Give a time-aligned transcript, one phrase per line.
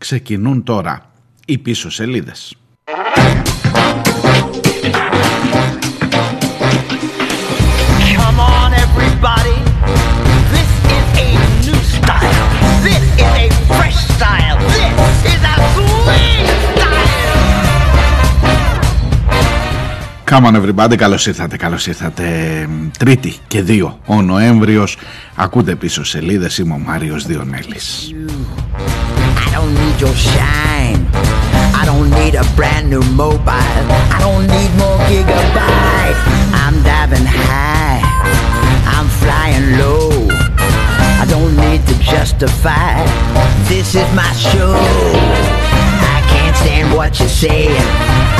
[0.00, 1.10] Ξεκινούν τώρα
[1.46, 2.56] οι πίσω σελίδες.
[8.14, 9.56] Come on, everybody.
[10.52, 11.28] This is a
[11.64, 12.46] new style.
[12.86, 14.58] This is a fresh style.
[14.76, 17.18] This is a swing style.
[20.30, 22.24] Come on everybody, καλώς ήρθατε, καλώς ήρθατε.
[22.98, 24.96] Τρίτη και δύο ο Νοέμβριος.
[25.34, 28.12] Ακούτε πίσω σελίδες, είμαι ο Μάριος Διονέλης.
[28.12, 28.67] I
[29.68, 31.06] don't need your shine.
[31.76, 33.44] I don't need a brand new mobile.
[33.48, 36.18] I don't need more gigabyte.
[36.56, 38.00] I'm diving high.
[38.96, 40.28] I'm flying low.
[41.20, 43.04] I don't need to justify.
[43.68, 44.72] This is my show.
[46.16, 47.84] I can't stand what you're saying.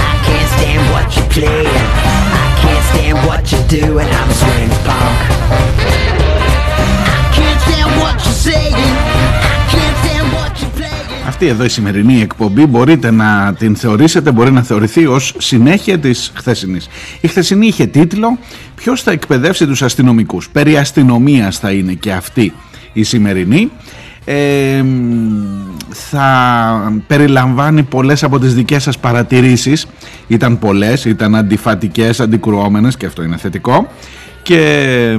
[0.08, 1.84] I can't stand what you're playing.
[2.44, 4.08] I can't stand what you're doing.
[4.08, 5.18] I'm swing punk.
[7.12, 9.27] I can't stand what you're saying.
[11.28, 16.32] Αυτή εδώ η σημερινή εκπομπή μπορείτε να την θεωρήσετε, μπορεί να θεωρηθεί ως συνέχεια της
[16.34, 16.88] χθεσινής.
[17.20, 18.38] Η χθεσινή είχε τίτλο
[18.74, 20.48] «Ποιος θα εκπαιδεύσει τους αστυνομικούς».
[20.50, 22.52] Περί αστυνομίας θα είναι και αυτή
[22.92, 23.70] η σημερινή.
[24.24, 24.84] Ε,
[25.88, 29.86] θα περιλαμβάνει πολλές από τις δικές σας παρατηρήσεις
[30.26, 33.88] ήταν πολλές, ήταν αντιφατικές, αντικρουόμενες και αυτό είναι θετικό
[34.48, 35.16] και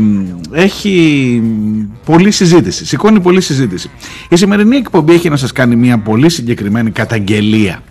[0.52, 1.42] έχει
[2.06, 3.90] πολλή συζήτηση, σηκώνει πολλή συζήτηση.
[4.30, 7.84] Η σημερινή εκπομπή έχει να σας κάνει μια πολύ συγκεκριμένη καταγγελία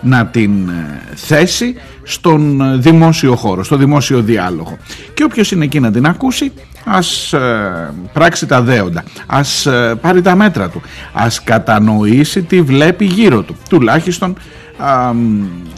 [0.00, 4.78] να την ε, θέσει στον ε, δημόσιο χώρο, στο δημόσιο διάλογο.
[5.14, 6.52] Και όποιος είναι εκεί να την ακούσει,
[6.84, 10.80] ας ε, πράξει τα δέοντα, ας ε, πάρει τα μέτρα του,
[11.12, 13.56] ας κατανοήσει τι βλέπει γύρω του.
[13.68, 14.34] Τουλάχιστον α,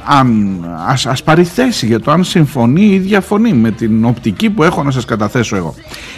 [0.05, 4.62] αν, ας, ας πάρει θέση για το αν συμφωνεί ή διαφωνεί με την οπτική που
[4.62, 5.74] έχω να σας καταθέσω εγώ.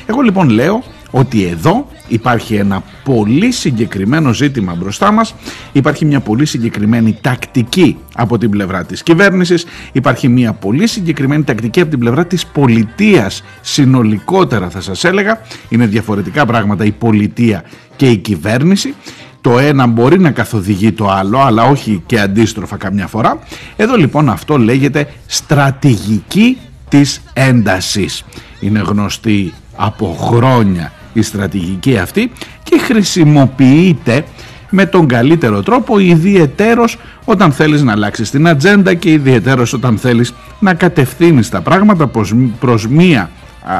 [0.06, 5.34] Εγώ λοιπόν λέω ότι εδώ υπάρχει ένα πολύ συγκεκριμένο ζήτημα μπροστά μας,
[5.72, 11.80] υπάρχει μια πολύ συγκεκριμένη τακτική από την πλευρά της κυβέρνησης, υπάρχει μια πολύ συγκεκριμένη τακτική
[11.80, 13.42] από την πλευρά της πολιτείας.
[13.60, 17.62] Συνολικότερα θα σας έλεγα, είναι διαφορετικά πράγματα η πολιτεία
[17.96, 18.94] και η κυβέρνηση,
[19.46, 23.38] το ένα μπορεί να καθοδηγεί το άλλο αλλά όχι και αντίστροφα καμιά φορά.
[23.76, 26.58] Εδώ λοιπόν αυτό λέγεται στρατηγική
[26.88, 28.24] της έντασης.
[28.60, 34.24] Είναι γνωστή από χρόνια η στρατηγική αυτή και χρησιμοποιείται
[34.70, 40.34] με τον καλύτερο τρόπο ιδιαιτέρως όταν θέλεις να αλλάξεις την ατζέντα και ιδιαιτέρως όταν θέλεις
[40.58, 43.30] να κατευθύνεις τα πράγματα προς, προς μία
[43.62, 43.74] α,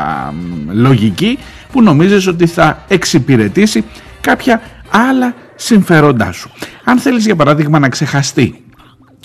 [0.72, 1.38] λογική
[1.72, 3.84] που νομίζεις ότι θα εξυπηρετήσει
[4.20, 4.60] κάποια
[4.90, 6.50] άλλα συμφέροντά σου.
[6.84, 8.60] Αν θέλεις για παράδειγμα να ξεχαστεί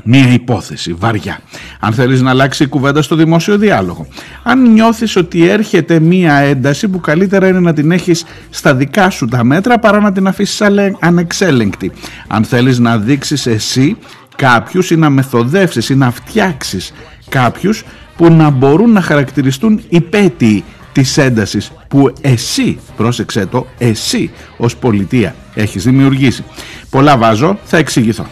[0.04, 1.40] μία υπόθεση βαριά,
[1.80, 4.08] αν θέλεις να αλλάξει η κουβέντα στο δημόσιο διάλογο,
[4.44, 9.26] αν νιώθεις ότι έρχεται μία ένταση που καλύτερα είναι να την έχεις στα δικά σου
[9.26, 11.92] τα μέτρα παρά να την αφήσεις αλε- ανεξέλεγκτη,
[12.28, 13.98] αν θέλεις να δείξεις εσύ
[14.36, 16.94] κάποιους ή να μεθοδεύσεις ή να φτιάξεις
[17.30, 17.84] κάποιους
[18.18, 25.36] που να μπορούν να χαρακτηριστούν υπέτειοι της έντασης που εσύ, πρόσεξέ το, εσύ ως πολιτεία
[25.54, 26.44] έχεις δημιουργήσει.
[26.90, 28.26] Πολλά βάζω, θα εξηγηθώ.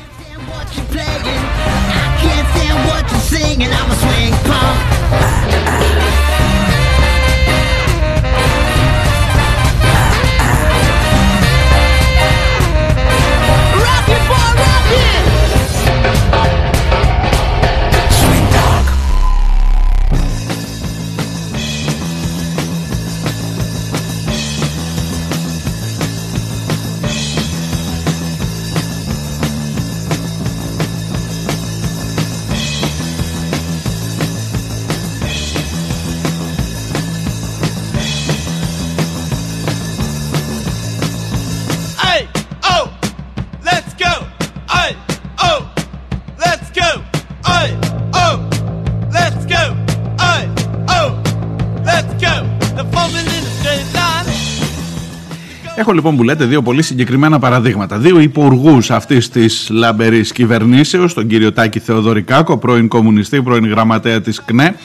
[55.90, 57.98] Έχω λοιπόν που λέτε δύο πολύ συγκεκριμένα παραδείγματα.
[57.98, 64.44] Δύο υπουργούς αυτής της λαμπερής κυβερνήσεως, τον κύριο Τάκη Θεοδωρικάκο, πρώην κομμουνιστή, πρώην γραμματέα της
[64.46, 64.76] ΚΝΕ,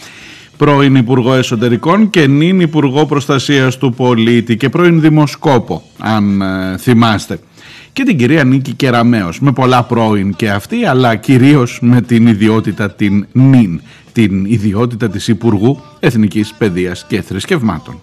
[0.56, 7.38] πρώην Υπουργό Εσωτερικών και νυν Υπουργό Προστασίας του Πολίτη και πρώην Δημοσκόπο, αν ε, θυμάστε.
[7.92, 12.90] Και την κυρία Νίκη Κεραμέως, με πολλά πρώην και αυτή, αλλά κυρίως με την ιδιότητα
[12.90, 13.80] την νυν,
[14.12, 18.00] την ιδιότητα της Υπουργού Εθνικής Παιδείας και Θρησκευμάτων.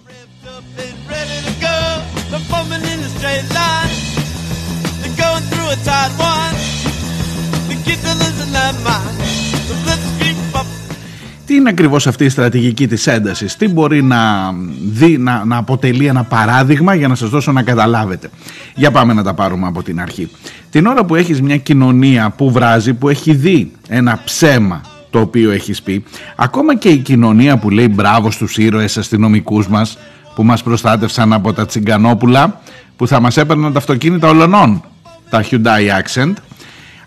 [11.52, 14.52] Τι είναι ακριβώς αυτή η στρατηγική της έντασης, τι μπορεί να,
[14.92, 18.30] δει, να, να αποτελεί ένα παράδειγμα για να σας δώσω να καταλάβετε;
[18.76, 20.32] Για πάμε να τα πάρουμε από την αρχή.
[20.70, 25.52] Την ώρα που έχεις μια κοινωνία που βράζει, που έχει δει ένα ψέμα το οποίο
[25.52, 26.04] έχεις πει,
[26.36, 29.98] ακόμα και η κοινωνία που λέει μπράβο στους ήρωες αστυνομικούς μας,
[30.36, 32.62] που μας προστάτευσαν από τα τσιγκανόπουλα,
[32.96, 34.84] που θα μας έπαιρναν τα αυτοκίνητα ολονών,
[35.30, 36.34] τα Hyundai Accent,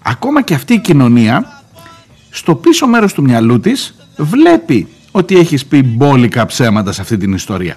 [0.02, 1.53] ακόμα και αυτή η κοινωνία,
[2.34, 7.32] στο πίσω μέρος του μυαλού της, βλέπει ότι έχεις πει μπόλικα ψέματα σε αυτή την
[7.32, 7.76] ιστορία.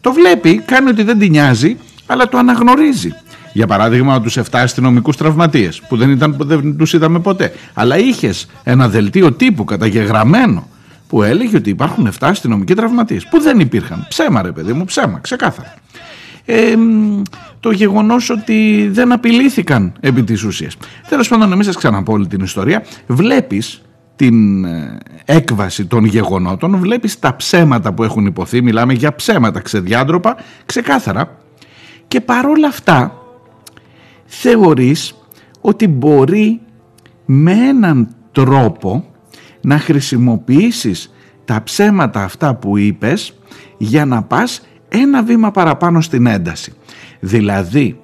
[0.00, 1.76] Το βλέπει, κάνει ότι δεν την νοιάζει,
[2.06, 3.14] αλλά το αναγνωρίζει.
[3.52, 7.52] Για παράδειγμα, τους 7 αστυνομικούς τραυματίες, που δεν, ήταν, δεν τους είδαμε ποτέ.
[7.74, 10.68] Αλλά είχες ένα δελτίο τύπου καταγεγραμμένο
[11.08, 13.26] που έλεγε ότι υπάρχουν 7 αστυνομικοί τραυματίες.
[13.28, 14.06] Που δεν υπήρχαν.
[14.08, 15.74] Ψέμα, ρε παιδί μου, ψέμα, ξεκάθαρα.
[16.44, 16.74] Ε,
[17.62, 20.76] το γεγονός ότι δεν απειλήθηκαν επί της ουσίας.
[21.08, 22.82] Τέλος πάντων, να μην σας ξαναπώ όλη την ιστορία.
[23.06, 23.82] Βλέπεις
[24.16, 30.36] την ε, έκβαση των γεγονότων, βλέπεις τα ψέματα που έχουν υποθεί, μιλάμε για ψέματα ξεδιάντροπα,
[30.66, 31.38] ξεκάθαρα.
[32.08, 33.16] Και παρόλα αυτά
[34.24, 35.14] θεωρείς
[35.60, 36.60] ότι μπορεί
[37.24, 39.04] με έναν τρόπο
[39.60, 41.12] να χρησιμοποιήσεις
[41.44, 43.34] τα ψέματα αυτά που είπες
[43.78, 46.72] για να πας ένα βήμα παραπάνω στην ένταση.
[47.24, 48.00] Δηλαδή,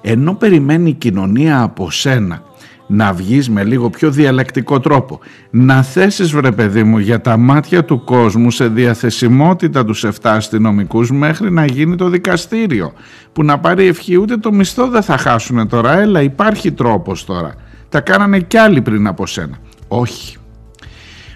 [0.00, 2.42] ενώ περιμένει η κοινωνία από σένα
[2.86, 5.20] να βγεις με λίγο πιο διαλεκτικό τρόπο,
[5.50, 11.10] να θέσεις βρε παιδί μου για τα μάτια του κόσμου σε διαθεσιμότητα τους 7 αστυνομικούς
[11.10, 12.92] μέχρι να γίνει το δικαστήριο,
[13.32, 17.54] που να πάρει ευχή ούτε το μισθό δεν θα χάσουν τώρα, έλα υπάρχει τρόπος τώρα,
[17.88, 19.58] τα κάνανε κι άλλοι πριν από σένα.
[19.88, 20.36] Όχι,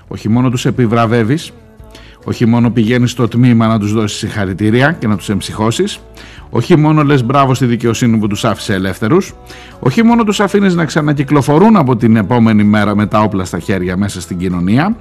[0.08, 1.52] όχι μόνο τους επιβραβεύεις,
[2.24, 6.00] όχι μόνο πηγαίνεις στο τμήμα να τους δώσεις συγχαρητήρια και να τους εμψυχώσεις,
[6.54, 9.34] όχι μόνο λες μπράβο στη δικαιοσύνη που τους άφησε ελεύθερους,
[9.78, 13.96] όχι μόνο τους αφήνεις να ξανακυκλοφορούν από την επόμενη μέρα με τα όπλα στα χέρια
[13.96, 14.96] μέσα στην κοινωνία,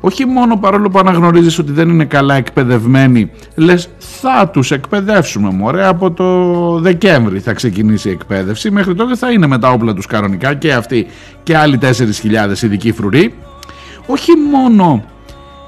[0.00, 5.86] όχι μόνο παρόλο που αναγνωρίζεις ότι δεν είναι καλά εκπαιδευμένοι, λες θα τους εκπαιδεύσουμε μωρέ,
[5.86, 10.06] από το Δεκέμβρη θα ξεκινήσει η εκπαίδευση, μέχρι τότε θα είναι με τα όπλα τους
[10.06, 11.06] κανονικά και αυτοί
[11.42, 13.34] και άλλοι 4.000 ειδικοί φρουροί,
[14.06, 15.04] όχι μόνο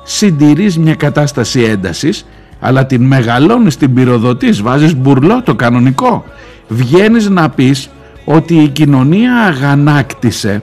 [0.02, 2.26] συντηρείς μια κατάσταση έντασης,
[2.60, 6.24] αλλά την μεγαλώνεις, την πυροδοτείς, βάζεις μπουρλό το κανονικό.
[6.68, 7.90] Βγαίνεις να πεις
[8.24, 10.62] ότι η κοινωνία αγανάκτησε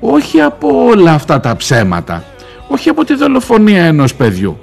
[0.00, 2.24] όχι από όλα αυτά τα ψέματα,
[2.68, 4.58] όχι από τη δολοφονία ενός παιδιού.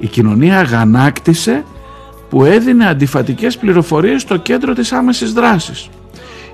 [0.00, 1.64] Η κοινωνία αγανάκτησε
[2.30, 5.88] που έδινε αντιφατικές πληροφορίες στο κέντρο της άμεσης δράσης.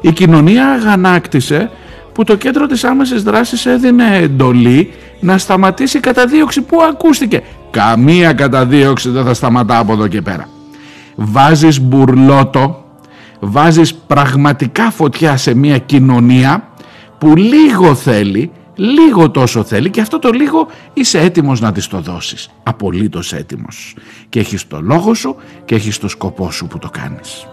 [0.00, 1.70] Η κοινωνία αγανάκτησε
[2.14, 7.42] που το κέντρο της άμεσης δράσης έδινε εντολή να σταματήσει η καταδίωξη που ακούστηκε.
[7.70, 10.48] Καμία καταδίωξη δεν θα σταματά από εδώ και πέρα.
[11.14, 12.84] Βάζεις μπουρλότο,
[13.40, 16.68] βάζεις πραγματικά φωτιά σε μια κοινωνία
[17.18, 22.00] που λίγο θέλει, λίγο τόσο θέλει και αυτό το λίγο είσαι έτοιμος να της το
[22.00, 22.48] δώσεις.
[22.62, 23.96] Απολύτως έτοιμος.
[24.28, 27.46] Και έχεις το λόγο σου και έχεις το σκοπό σου που το κάνεις.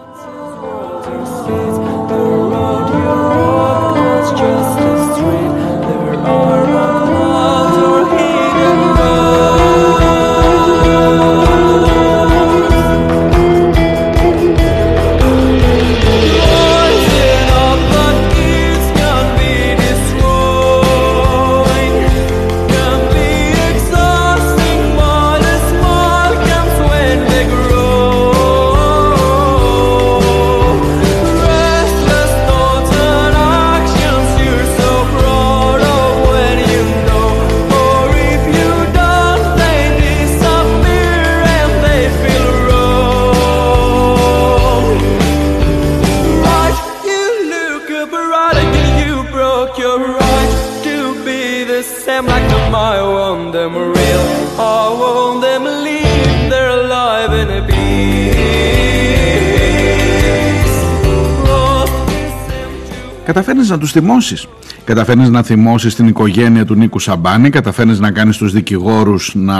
[63.32, 64.48] Καταφέρνεις να τους θυμώσεις.
[64.84, 69.56] Καταφέρνεις να θυμώσεις την οικογένεια του Νίκου Σαμπάνη, καταφέρνεις να κάνεις τους δικηγόρους να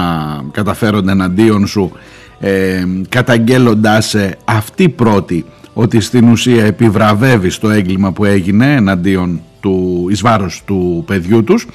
[0.50, 1.92] καταφέρονται εναντίον σου
[2.40, 10.06] ε, καταγγέλλοντάς σε αυτή πρώτη ότι στην ουσία επιβραβεύεις το έγκλημα που έγινε εναντίον του,
[10.10, 11.66] εις βάρος του παιδιού τους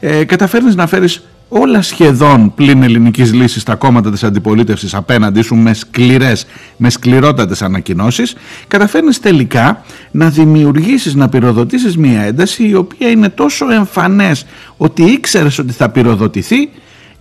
[0.00, 5.54] ε, καταφέρνεις να φέρεις όλα σχεδόν πλην ελληνικής λύσης τα κόμματα της αντιπολίτευσης απέναντί σου
[5.54, 8.34] με σκληρές, με σκληρότατες ανακοινώσεις
[8.68, 15.58] καταφέρνεις τελικά να δημιουργήσεις, να πυροδοτήσεις μια ένταση η οποία είναι τόσο εμφανές ότι ήξερες
[15.58, 16.70] ότι θα πυροδοτηθεί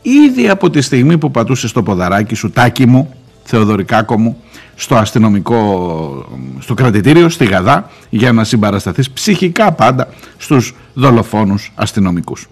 [0.02, 4.42] ήδη από τη στιγμή που πατούσες το ποδαράκι σου τάκι μου, Θεοδωρικάκο μου
[4.76, 6.26] στο αστυνομικό,
[6.60, 10.08] στο κρατητήριο, στη Γαδά για να συμπαρασταθείς ψυχικά πάντα
[10.38, 12.48] στους δολοφόνους αστυνομικούς.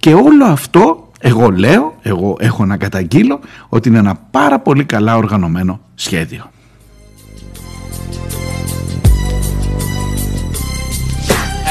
[0.00, 5.16] Και όλο αυτό Εγώ λέω, εγώ έχω να καταγγείλω ότι είναι ένα πάρα πολύ καλά
[5.16, 6.50] οργανωμένο σχέδιο.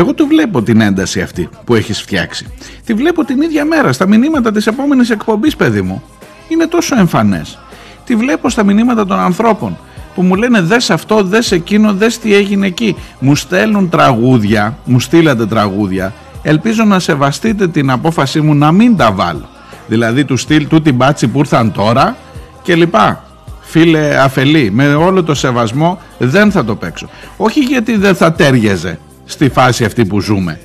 [0.00, 2.46] Εγώ το βλέπω την ένταση αυτή που έχεις φτιάξει.
[2.84, 6.02] Τη βλέπω την ίδια μέρα στα μηνύματα της επόμενης εκπομπής, παιδί μου.
[6.48, 7.58] Είναι τόσο εμφανές.
[8.04, 9.78] Τη βλέπω στα μηνύματα των ανθρώπων
[10.14, 12.96] που μου λένε δες αυτό, δες εκείνο, δες τι έγινε εκεί.
[13.18, 16.12] Μου στέλνουν τραγούδια, μου στείλατε τραγούδια.
[16.42, 19.48] Ελπίζω να σεβαστείτε την απόφασή μου να μην τα βάλω.
[19.86, 22.16] Δηλαδή του στυλ του την μπάτσι που ήρθαν τώρα
[22.62, 23.24] και λοιπά.
[23.60, 27.08] Φίλε αφελή, με όλο το σεβασμό δεν θα το παίξω.
[27.36, 28.98] Όχι γιατί δεν θα τέριαζε
[29.30, 30.60] στη φάση αυτή που ζούμε.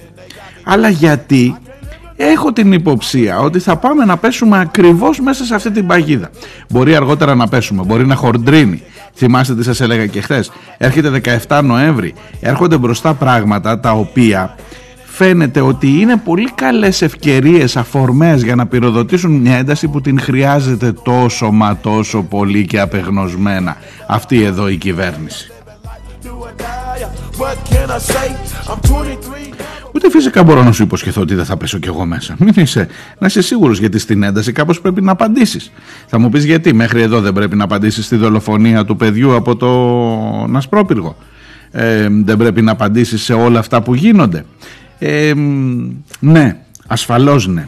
[0.64, 1.56] Αλλά γιατί
[2.16, 6.30] έχω την υποψία ότι θα πάμε να πέσουμε ακριβώς μέσα σε αυτή την παγίδα.
[6.70, 8.82] Μπορεί αργότερα να πέσουμε, μπορεί να χορντρίνει.
[9.14, 10.52] Θυμάστε τι σας έλεγα και χθες.
[10.78, 14.56] Έρχεται 17 Νοέμβρη, έρχονται μπροστά πράγματα τα οποία
[15.06, 20.92] φαίνεται ότι είναι πολύ καλές ευκαιρίες, αφορμές για να πυροδοτήσουν μια ένταση που την χρειάζεται
[20.92, 25.55] τόσο μα τόσο πολύ και απεγνωσμένα αυτή εδώ η κυβέρνηση.
[29.92, 32.36] Ούτε φυσικά μπορώ να σου υποσχεθώ ότι δεν θα πέσω κι εγώ μέσα.
[32.40, 35.72] Μην είσαι, να είσαι σίγουρος γιατί στην ένταση κάπως πρέπει να απαντήσεις.
[36.08, 39.56] Θα μου πεις γιατί μέχρι εδώ δεν πρέπει να απαντήσεις στη δολοφονία του παιδιού από
[39.56, 39.70] το
[40.48, 41.16] Νασπρόπυργο.
[41.72, 44.46] Ε, δεν πρέπει να απαντήσεις σε όλα αυτά που γίνονται.
[45.00, 45.34] Ε,
[46.20, 47.68] ναι, ασφαλώς ναι.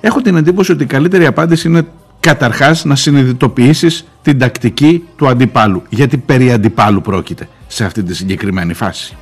[0.00, 1.86] Έχω την εντύπωση ότι η καλύτερη απάντηση είναι
[2.20, 5.82] καταρχάς να συνειδητοποιήσεις την τακτική του αντιπάλου.
[5.88, 9.16] Γιατί περί αντιπάλου πρόκειται σε αυτή τη συγκεκριμένη φάση.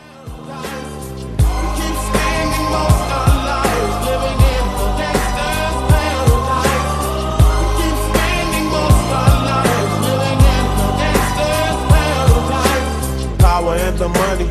[13.59, 14.49] Power and the money,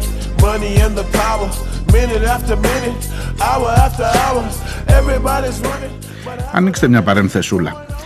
[0.47, 1.47] money and the power.
[1.97, 3.03] Minute after minute,
[3.47, 4.43] hour after hour,
[4.99, 5.93] everybody's running.
[6.25, 7.96] But I Ανοίξτε μια παρένθεσούλα.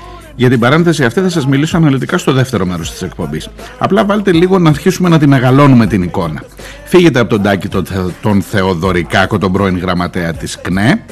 [0.42, 3.50] Για την παρένθεση αυτή θα σας μιλήσω αναλυτικά στο δεύτερο μέρος της εκπομπής.
[3.78, 6.44] Απλά βάλτε λίγο να αρχίσουμε να τη μεγαλώνουμε την εικόνα.
[6.86, 11.04] Φύγετε από τον Τάκη τον, Θε- τον Θεοδωρικάκο, τον πρώην γραμματέα της ΚΝΕ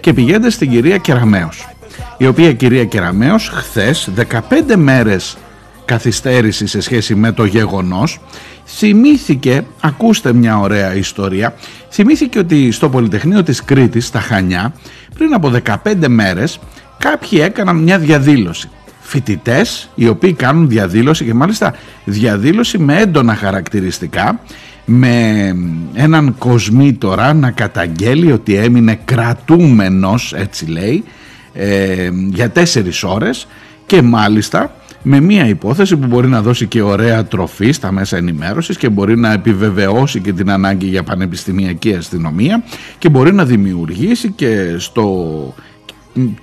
[0.00, 1.68] και πηγαίνετε στην κυρία Κεραμέως.
[2.16, 5.36] Η οποία κυρία Κεραμέως χθες 15 μέρες
[5.84, 8.20] καθυστέρηση σε σχέση με το γεγονός
[8.66, 11.54] θυμήθηκε, ακούστε μια ωραία ιστορία
[11.90, 14.74] θυμήθηκε ότι στο Πολυτεχνείο της Κρήτης στα Χανιά
[15.14, 15.52] πριν από
[15.84, 16.58] 15 μέρες
[16.98, 18.68] κάποιοι έκαναν μια διαδήλωση.
[19.00, 21.74] Φοιτητές οι οποίοι κάνουν διαδήλωση και μάλιστα
[22.04, 24.40] διαδήλωση με έντονα χαρακτηριστικά
[24.84, 25.54] με
[25.94, 31.04] έναν κοσμήτορα να καταγγέλει ότι έμεινε κρατούμενος έτσι λέει
[31.52, 33.46] ε, για τέσσερις ώρες
[33.86, 38.76] και μάλιστα με μια υπόθεση που μπορεί να δώσει και ωραία τροφή στα μέσα ενημέρωσης
[38.76, 42.64] και μπορεί να επιβεβαιώσει και την ανάγκη για πανεπιστημιακή αστυνομία
[42.98, 45.54] και μπορεί να δημιουργήσει και στο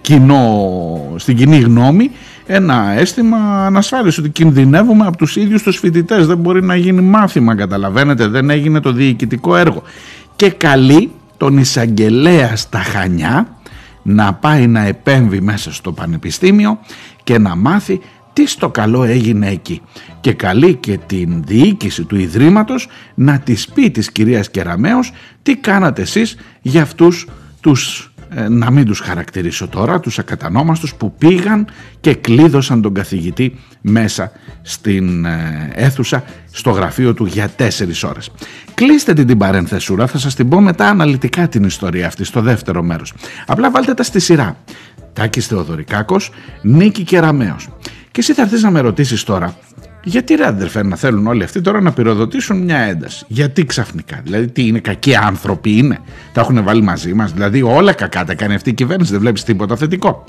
[0.02, 2.12] κοινό, στην κοινή γνώμη
[2.46, 6.28] ένα αίσθημα ανασφάλιση ότι κινδυνεύουμε από τους ίδιους τους φοιτητές.
[6.28, 9.84] Δεν μπορεί να γίνει μάθημα καταλαβαίνετε δεν έγινε το διοικητικό έργο.
[10.36, 13.48] Και καλεί τον εισαγγελέα στα Χανιά
[14.02, 16.80] να πάει να επέμβει μέσα στο πανεπιστήμιο
[17.24, 18.02] και να μάθει
[18.34, 19.82] τι στο καλό έγινε εκεί.
[20.22, 25.12] Και καλεί και την διοίκηση του Ιδρύματος να της πει της κυρίας Κεραμέως
[25.44, 27.28] τι κάνατε εσείς για αυτούς
[27.62, 28.15] τους ε,
[28.50, 31.68] να μην τους χαρακτηρίσω τώρα, τους ακατανόμαστους που πήγαν
[32.00, 38.32] και κλείδωσαν τον καθηγητή μέσα στην ε, αίθουσα στο γραφείο του για τέσσερις ώρες.
[38.74, 42.84] Κλείστε την την παρένθεσούρα, θα σας την πω μετά αναλυτικά την ιστορία αυτή στο δεύτερο
[42.84, 43.14] μέρος.
[43.46, 44.58] Απλά βάλτε τα στη σειρά.
[45.14, 47.70] Τάκης Θεοδωρικάκος, Νίκη Κεραμέως.
[48.12, 49.58] Και εσύ θα έρθεις να με ρωτήσεις τώρα,
[50.08, 54.20] γιατί ρε αδερφέ να θέλουν όλοι αυτοί τώρα να πυροδοτήσουν μια ένταση; Γιατί ξαφνικά.
[54.24, 56.00] Δηλαδή τι είναι κακοί άνθρωποι είναι;
[56.34, 57.34] Τα έχουν βάλει μαζί μας.
[57.34, 59.12] Δηλαδή όλα κακά τα κάνει αυτή η κυβέρνηση.
[59.12, 60.24] Δεν βλέπεις τίποτα θετικό.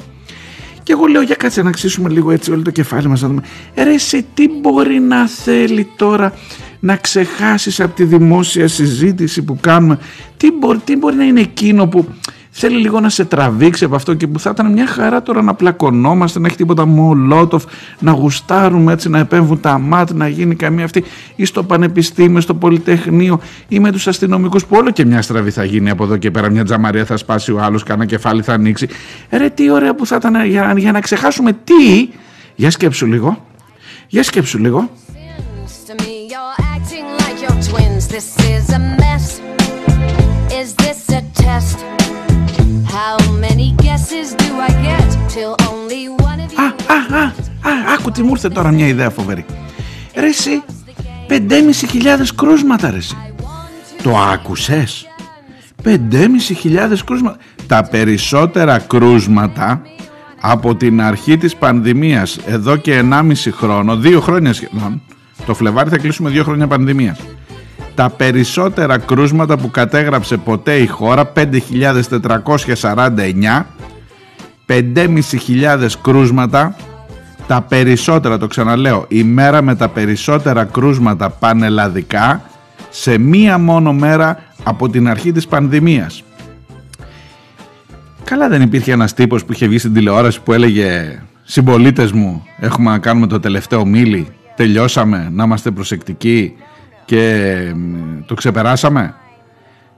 [0.83, 3.43] Και εγώ λέω για κάτσε να αξίσουμε λίγο έτσι όλο το κεφάλι μας να δούμε.
[3.75, 6.33] «Ε, Ρε εσύ τι μπορεί να θέλει τώρα
[6.81, 9.99] να ξεχάσεις από τη δημόσια συζήτηση που κάνουμε;
[10.37, 12.09] Τι μπορεί, τι μπορεί να είναι εκείνο που
[12.59, 15.55] Θέλει λίγο να σε τραβήξει από αυτό και που θα ήταν μια χαρά τώρα να
[15.55, 17.65] πλακωνόμαστε, να έχει τίποτα μολότοφ,
[17.99, 21.05] να γουστάρουμε έτσι, να επέμβουν τα μάτια, να γίνει καμία αυτή
[21.37, 25.65] ή στο πανεπιστήμιο, στο πολυτεχνείο ή με τους αστυνομικούς που όλο και μια στραβή θα
[25.65, 26.51] γίνει από εδώ και πέρα.
[26.51, 28.89] Μια τζαμαρία θα σπάσει ο άλλος, κανένα κεφάλι θα ανοίξει.
[29.31, 32.09] Ρε, τι ωραία που θα ήταν για, για να ξεχάσουμε τι.
[32.55, 33.47] Για σκέψου λίγο.
[34.07, 34.91] Για σκέψου λίγο.
[35.89, 38.03] To me, you're acting like you're twins.
[38.15, 39.27] This is a mess.
[40.61, 41.96] Is this a test?
[46.57, 46.83] Α, you?
[46.87, 49.45] α, α, α, άκου τι μου ήρθε τώρα μια ιδέα φοβερή.
[50.15, 50.63] Ρε εσύ,
[51.29, 53.17] 5.500 κρούσματα ρε εσύ.
[54.03, 55.07] Το άκουσες;
[55.83, 57.37] 5.500 κρούσματα.
[57.67, 59.83] Τα περισσότερα κρούσματα
[60.41, 65.03] από την αρχή της πανδημίας εδώ και 1,5 χρόνο, δύο χρόνια σχεδόν,
[65.47, 67.19] το Φλεβάρι θα κλείσουμε δύο χρόνια πανδημίας.
[67.97, 73.65] Τα περισσότερα κρούσματα που κατέγραψε ποτέ η χώρα, 5.449,
[74.67, 76.77] 5.500 κρούσματα,
[77.47, 82.43] τα περισσότερα, το ξαναλέω, η μέρα με τα περισσότερα κρούσματα πανελλαδικά
[82.91, 86.25] σε μία μόνο μέρα από την αρχή της πανδημίας.
[88.25, 92.91] Καλά δεν υπήρχε ένας τύπος που είχε βγει στην τηλεόραση που έλεγε συμπολίτες μου έχουμε
[92.91, 96.55] να κάνουμε το τελευταίο μίλι, τελειώσαμε, να είμαστε προσεκτικοί
[97.07, 99.15] και μ, το ξεπεράσαμε.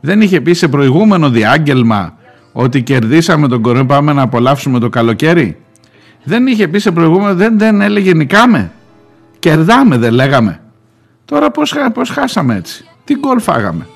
[0.01, 2.15] Δεν είχε πει σε προηγούμενο διάγγελμα
[2.53, 5.57] ότι κερδίσαμε τον κορονοϊό πάμε να απολαύσουμε το καλοκαίρι.
[6.25, 8.71] Δεν είχε πει σε προηγούμενο, δεν, δεν έλεγε νικάμε.
[9.39, 10.61] Κερδάμε δεν λέγαμε.
[11.25, 12.85] Τώρα πώς, χα- πώς χάσαμε έτσι.
[13.05, 13.87] Τι γκολ φάγαμε.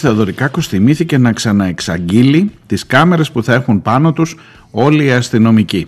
[0.00, 4.36] Θεοδωρικάκος θυμήθηκε να ξαναεξαγγείλει τις κάμερες που θα έχουν πάνω τους
[4.70, 5.86] όλοι οι αστυνομικοί.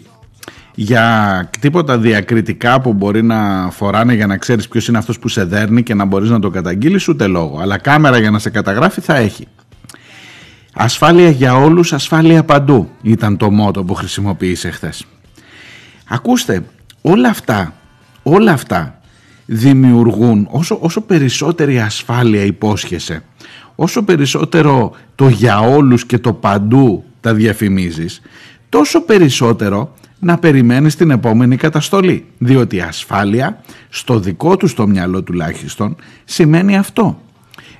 [0.74, 5.44] Για τίποτα διακριτικά που μπορεί να φοράνε για να ξέρεις ποιος είναι αυτός που σε
[5.44, 7.58] δέρνει και να μπορείς να το καταγγείλεις ούτε λόγο.
[7.60, 9.46] Αλλά κάμερα για να σε καταγράφει θα έχει.
[10.74, 15.04] Ασφάλεια για όλους, ασφάλεια παντού ήταν το μότο που χρησιμοποίησε χθες.
[16.08, 16.64] Ακούστε,
[17.00, 17.74] όλα αυτά,
[18.22, 19.00] όλα αυτά
[19.46, 23.22] δημιουργούν όσο, όσο περισσότερη ασφάλεια υπόσχεσαι,
[23.82, 28.20] όσο περισσότερο το για όλους και το παντού τα διαφημίζεις,
[28.68, 32.26] τόσο περισσότερο να περιμένεις την επόμενη καταστολή.
[32.38, 37.20] Διότι η ασφάλεια, στο δικό τους το μυαλό τουλάχιστον, σημαίνει αυτό.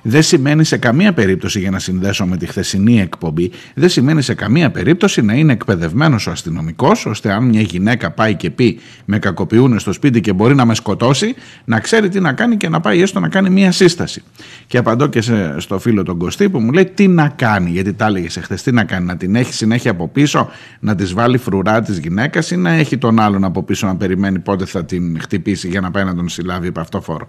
[0.05, 4.33] Δεν σημαίνει σε καμία περίπτωση για να συνδέσω με τη χθεσινή εκπομπή, δεν σημαίνει σε
[4.33, 9.19] καμία περίπτωση να είναι εκπαιδευμένος ο αστυνομικός, ώστε αν μια γυναίκα πάει και πει με
[9.19, 11.35] κακοποιούν στο σπίτι και μπορεί να με σκοτώσει,
[11.65, 14.23] να ξέρει τι να κάνει και να πάει έστω να κάνει μια σύσταση.
[14.67, 17.93] Και απαντώ και σε, στο φίλο τον Κωστή που μου λέει τι να κάνει, γιατί
[17.93, 21.37] τα έλεγε χθες, τι να κάνει, να την έχει συνέχεια από πίσω, να της βάλει
[21.37, 25.19] φρουρά της γυναίκας ή να έχει τον άλλον από πίσω να περιμένει πότε θα την
[25.21, 27.27] χτυπήσει για να πάει να τον συλλάβει από αυτό φόρο.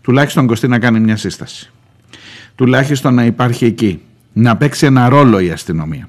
[0.00, 1.70] Τουλάχιστον Κωστή να κάνει μια σύσταση
[2.56, 4.00] τουλάχιστον να υπάρχει εκεί.
[4.32, 6.08] Να παίξει ένα ρόλο η αστυνομία.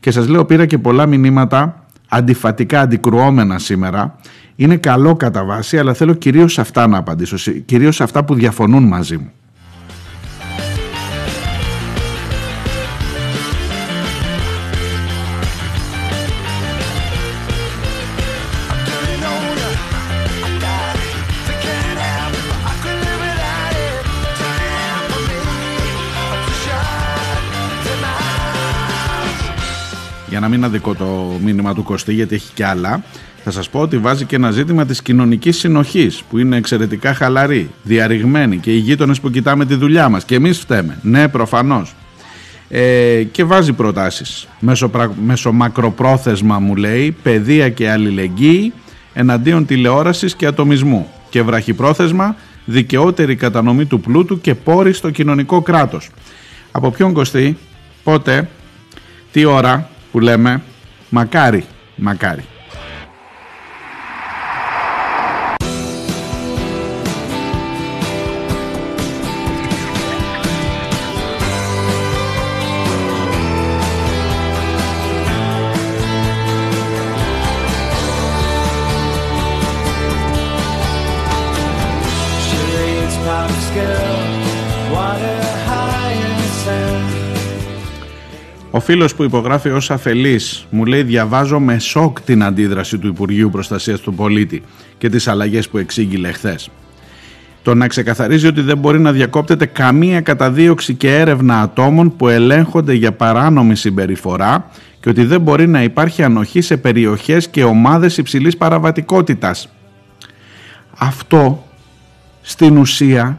[0.00, 4.16] Και σας λέω πήρα και πολλά μηνύματα αντιφατικά, αντικρουόμενα σήμερα.
[4.56, 7.36] Είναι καλό κατά βάση, αλλά θέλω κυρίως σε αυτά να απαντήσω.
[7.38, 9.30] σε- Κυρίως σε αυτά που διαφωνούν μαζί μου.
[30.36, 33.02] Για να μην αδικό το μήνυμα του Κωστή, γιατί έχει κι άλλα,
[33.44, 37.70] θα σας πω ότι βάζει και ένα ζήτημα της κοινωνικής συνοχής, που είναι εξαιρετικά χαλαρή,
[37.82, 40.24] διαρριγμένη και οι γείτονες που κοιτάμε τη δουλειά μας.
[40.24, 40.98] Και εμείς φταίμε.
[41.02, 41.94] Ναι, προφανώς.
[42.68, 44.48] ε, και βάζει προτάσεις.
[44.60, 45.12] Μεσοπρα...
[45.24, 48.72] Μεσομακροπρόθεσμα μου λέει, παιδεία και αλληλεγγύη
[49.12, 56.10] εναντίον τηλεόρασης και ατομισμού και βραχυπρόθεσμα δικαιότερη κατανομή του πλούτου και πόρη στο κοινωνικό κράτος.
[56.72, 57.56] Από ποιον κοστί,
[58.04, 58.48] πότε,
[59.32, 60.62] τι ώρα που λέμε,
[61.10, 61.64] μακάρι,
[61.96, 62.44] μακάρι.
[88.76, 93.50] Ο φίλος που υπογράφει ως αφελής μου λέει διαβάζω με σοκ την αντίδραση του Υπουργείου
[93.50, 94.62] Προστασίας του Πολίτη
[94.98, 96.70] και τις αλλαγές που εξήγηλε χθες.
[97.62, 102.92] Το να ξεκαθαρίζει ότι δεν μπορεί να διακόπτεται καμία καταδίωξη και έρευνα ατόμων που ελέγχονται
[102.92, 108.56] για παράνομη συμπεριφορά και ότι δεν μπορεί να υπάρχει ανοχή σε περιοχές και ομάδες υψηλής
[108.56, 109.68] παραβατικότητας.
[110.98, 111.66] Αυτό
[112.40, 113.38] στην ουσία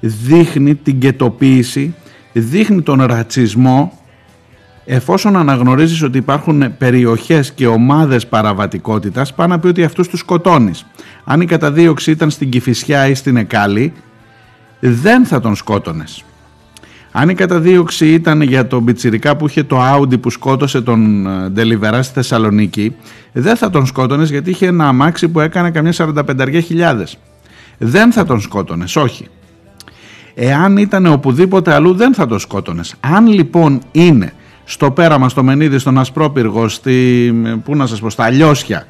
[0.00, 1.94] δείχνει την κετοποίηση,
[2.32, 3.98] δείχνει τον ρατσισμό
[4.84, 10.86] εφόσον αναγνωρίζεις ότι υπάρχουν περιοχές και ομάδες παραβατικότητας πάνε να πει ότι αυτούς τους σκοτώνεις.
[11.24, 13.92] Αν η καταδίωξη ήταν στην Κηφισιά ή στην Εκάλη
[14.80, 16.24] δεν θα τον σκότωνες.
[17.12, 21.48] Αν η καταδίωξη ήταν για τον Πιτσιρικά που είχε το Audi που σκότωσε τον ε,
[21.48, 22.96] Ντελιβερά στη Θεσσαλονίκη
[23.32, 27.18] δεν θα τον σκότωνες γιατί είχε ένα αμάξι που έκανε καμιά 45 χιλιάδες.
[27.78, 29.26] Δεν θα τον σκότωνες, όχι.
[30.34, 32.94] Εάν ήταν οπουδήποτε αλλού δεν θα το σκότωνες.
[33.00, 34.32] Αν λοιπόν είναι
[34.64, 37.32] στο πέραμα, στο Μενίδη, στον Ασπρόπυργο, στη,
[37.64, 38.86] πού να σας πω, στα Λιώσια,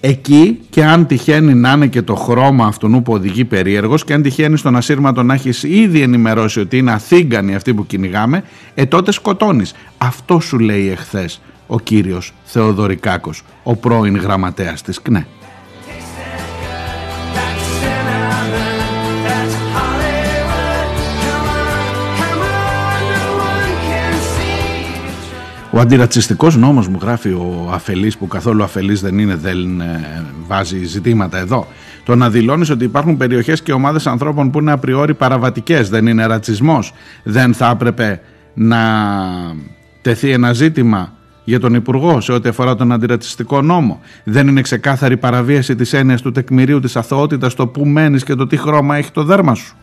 [0.00, 4.22] εκεί και αν τυχαίνει να είναι και το χρώμα αυτού που οδηγεί περίεργος και αν
[4.22, 9.12] τυχαίνει στον ασύρματο να έχεις ήδη ενημερώσει ότι είναι αθήγκανοι αυτοί που κυνηγάμε, ε τότε
[9.12, 9.74] σκοτώνεις.
[9.98, 15.26] Αυτό σου λέει εχθές ο κύριος Θεοδωρικάκος, ο πρώην γραμματέας της ΚΝΕ.
[25.74, 30.84] Ο αντιρατσιστικός νόμος μου γράφει ο αφελής που καθόλου αφελής δεν είναι, δεν ε, βάζει
[30.84, 31.66] ζητήματα εδώ.
[32.04, 36.26] Το να δηλώνεις ότι υπάρχουν περιοχές και ομάδες ανθρώπων που είναι απριόρι παραβατικές δεν είναι
[36.26, 36.92] ρατσισμός.
[37.22, 38.20] Δεν θα έπρεπε
[38.54, 38.78] να
[40.02, 41.12] τεθεί ένα ζήτημα
[41.44, 44.00] για τον Υπουργό σε ό,τι αφορά τον αντιρατσιστικό νόμο.
[44.24, 48.46] Δεν είναι ξεκάθαρη παραβίαση της έννοιας του τεκμηρίου της αθωότητας το που μένεις και το
[48.46, 49.76] τι χρώμα έχει το δέρμα σου.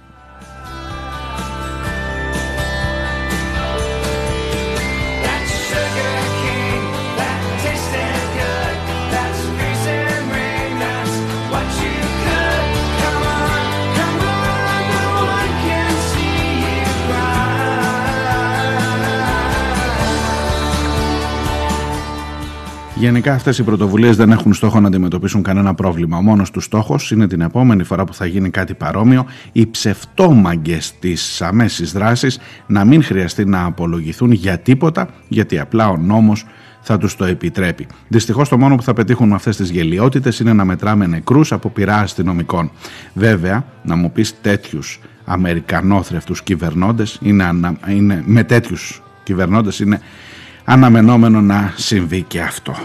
[22.99, 26.17] Γενικά αυτές οι πρωτοβουλίες δεν έχουν στόχο να αντιμετωπίσουν κανένα πρόβλημα.
[26.17, 30.93] Ο μόνος τους στόχος είναι την επόμενη φορά που θα γίνει κάτι παρόμοιο οι ψευτόμαγκες
[30.99, 36.45] της αμέσης δράσης να μην χρειαστεί να απολογηθούν για τίποτα γιατί απλά ο νόμος
[36.81, 37.87] θα τους το επιτρέπει.
[38.07, 41.69] Δυστυχώς το μόνο που θα πετύχουν με αυτές τις γελιότητες είναι να μετράμε νεκρούς από
[41.69, 42.71] πειρά αστυνομικών.
[43.13, 50.01] Βέβαια, να μου πεις τέτοιους αμερικανόθρευτους κυβερνώντες είναι, ανα- είναι, με τέτοιους κυβερνώντες είναι
[50.71, 52.75] αναμενόμενο να συμβεί και αυτό.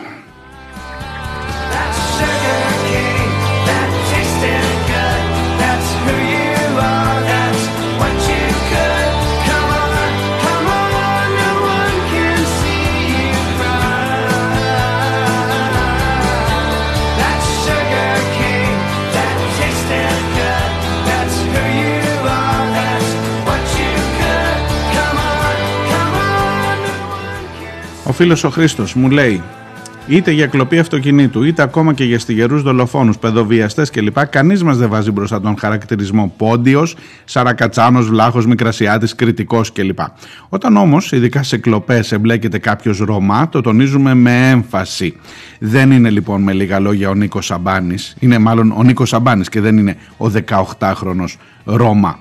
[28.15, 29.43] Φίλος ο Χρήστος μου λέει
[30.07, 34.27] είτε για κλοπή αυτοκινήτου είτε ακόμα και για στιγερούς δολοφόνους, παιδοβιαστές κλπ.
[34.27, 39.99] Κανείς μας δεν βάζει μπροστά τον χαρακτηρισμό πόντιος, σαρακατσάνος, βλάχος, μικρασιάτης, κριτικός κλπ.
[40.49, 45.17] Όταν όμως, ειδικά σε κλοπές, εμπλέκεται κάποιος Ρωμά, το τονίζουμε με έμφαση.
[45.59, 49.61] Δεν είναι λοιπόν με λίγα λόγια ο Νίκος Σαμπάνης, είναι μάλλον ο Νίκος Σαμπάνης και
[49.61, 52.19] δεν είναι ο 18χρονος Ρώμα.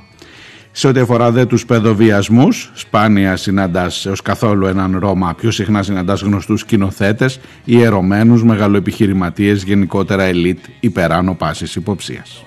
[0.75, 6.21] Σε ό,τι αφορά δε τους παιδοβιασμούς, σπάνια συναντάς έως καθόλου έναν Ρώμα, πιο συχνά συναντάς
[6.21, 12.43] γνωστούς σκηνοθέτες, ιερωμένους, μεγαλοεπιχειρηματίες, γενικότερα ελίτ, υπεράνω πάσης υποψίας.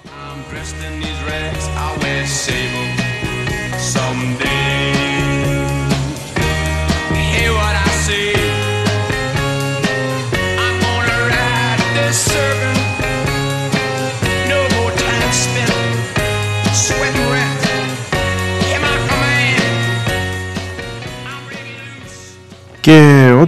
[3.99, 4.56] I'm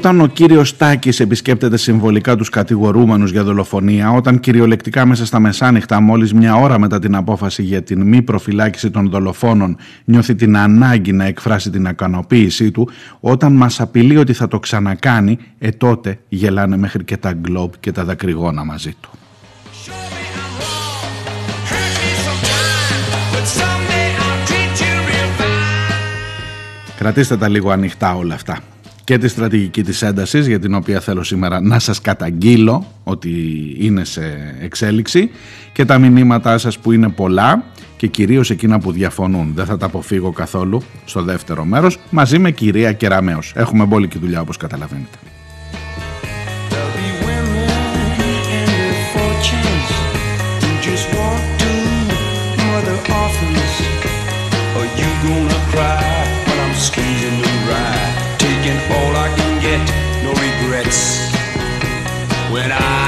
[0.09, 6.01] όταν ο κύριος Τάκης επισκέπτεται συμβολικά τους κατηγορούμενους για δολοφονία, όταν κυριολεκτικά μέσα στα μεσάνυχτα
[6.01, 11.13] μόλις μια ώρα μετά την απόφαση για την μη προφυλάκηση των δολοφόνων νιώθει την ανάγκη
[11.13, 12.89] να εκφράσει την ικανοποίησή του,
[13.21, 17.93] όταν μας απειλεί ότι θα το ξανακάνει, ε τότε γελάνε μέχρι και τα γκλόμπ και
[17.93, 19.11] τα δακρυγόνα μαζί του.
[26.97, 28.59] Κρατήστε τα λίγο ανοιχτά όλα αυτά
[29.09, 33.31] και τη στρατηγική της έντασης για την οποία θέλω σήμερα να σας καταγγείλω ότι
[33.79, 35.31] είναι σε εξέλιξη
[35.73, 37.65] και τα μηνύματά σας που είναι πολλά
[37.97, 39.53] και κυρίως εκείνα που διαφωνούν.
[39.55, 43.53] Δεν θα τα αποφύγω καθόλου στο δεύτερο μέρος μαζί με κυρία Κεραμέως.
[43.57, 45.19] Έχουμε μπόλικη δουλειά όπως καταλαβαίνετε.
[58.69, 59.81] taking all I can get,
[60.23, 61.33] no regrets.
[62.53, 63.08] When I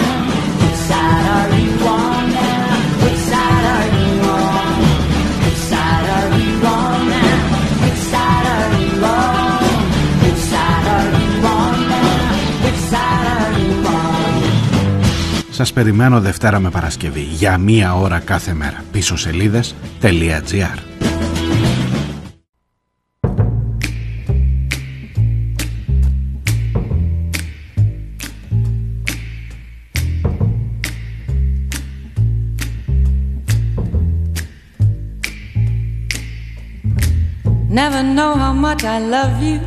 [15.61, 18.83] Σας περιμένω Δευτέρα με Παρασκευή για μία ώρα κάθε μέρα.
[18.91, 20.77] Πίσω σελίδες.gr
[37.69, 39.59] Never know how much I love you.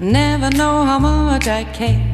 [0.00, 2.13] Never know how much I care.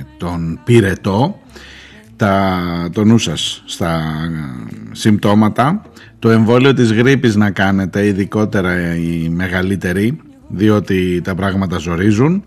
[0.21, 1.39] τον πυρετό
[2.15, 2.59] τα,
[2.93, 5.81] το νου σας στα ε, συμπτώματα.
[6.19, 12.43] Το εμβόλιο της γρήπης να κάνετε ειδικότερα οι μεγαλύτεροι διότι τα πράγματα ζορίζουν.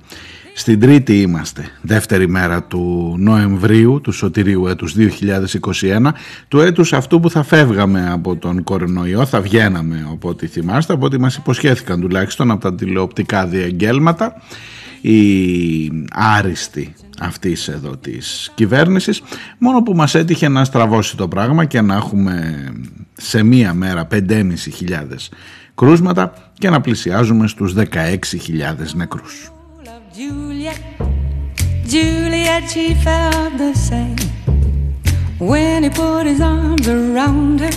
[0.57, 6.13] Στην τρίτη είμαστε, δεύτερη μέρα του Νοεμβρίου, του σωτηρίου έτους 2021,
[6.49, 11.05] του έτους αυτού που θα φεύγαμε από τον κορονοϊό, θα βγαίναμε από ό,τι θυμάστε, από
[11.05, 14.43] ό,τι μας υποσχέθηκαν τουλάχιστον από τα τηλεοπτικά διαγγέλματα,
[15.11, 19.23] οι άριστοι αυτής εδώ της κυβέρνησης,
[19.59, 22.67] μόνο που μας έτυχε να στραβώσει το πράγμα και να έχουμε
[23.13, 24.17] σε μία μέρα 5.500
[25.75, 29.49] κρούσματα και να πλησιάζουμε στους 16.000 νεκρούς.
[29.87, 30.81] of Juliet.
[31.93, 34.17] Juliet, she felt the same.
[35.51, 37.75] When he put his arms around her,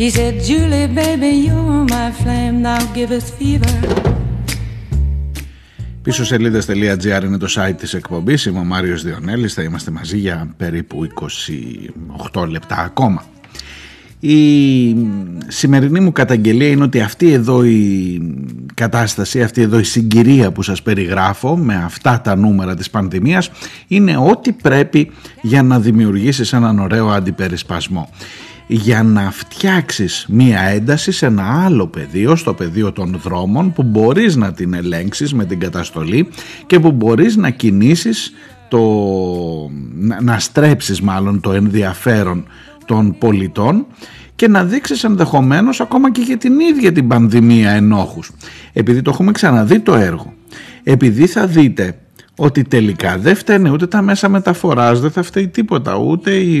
[0.00, 3.74] he said, Julie, baby, you're my flame, now give us fever.
[6.02, 8.44] Πίσω σελίδες.gr είναι το site της εκπομπής.
[8.44, 9.54] Είμαι ο Μάριος Διονέλης.
[9.54, 11.06] Θα είμαστε μαζί για περίπου
[12.32, 13.24] 28 λεπτά ακόμα.
[14.20, 14.96] Η
[15.48, 18.20] σημερινή μου καταγγελία είναι ότι αυτή εδώ η
[18.74, 23.50] κατάσταση, αυτή εδώ η συγκυρία που σας περιγράφω με αυτά τα νούμερα της πανδημίας
[23.86, 25.10] είναι ό,τι πρέπει
[25.42, 28.10] για να δημιουργήσεις έναν ωραίο αντιπερισπασμό
[28.72, 34.36] για να φτιάξεις μία ένταση σε ένα άλλο πεδίο, στο πεδίο των δρόμων που μπορείς
[34.36, 36.28] να την ελέγξεις με την καταστολή
[36.66, 38.32] και που μπορείς να κινήσεις
[38.68, 38.80] το,
[39.94, 42.46] να, να στρέψεις μάλλον το ενδιαφέρον
[42.84, 43.86] των πολιτών
[44.34, 48.30] και να δείξεις ενδεχομένως ακόμα και για την ίδια την πανδημία ενόχους.
[48.72, 50.32] Επειδή το έχουμε ξαναδεί το έργο,
[50.82, 51.98] επειδή θα δείτε
[52.42, 56.58] ότι τελικά δεν φταίνε ούτε τα μέσα μεταφοράς, δεν θα φταίει τίποτα, ούτε οι,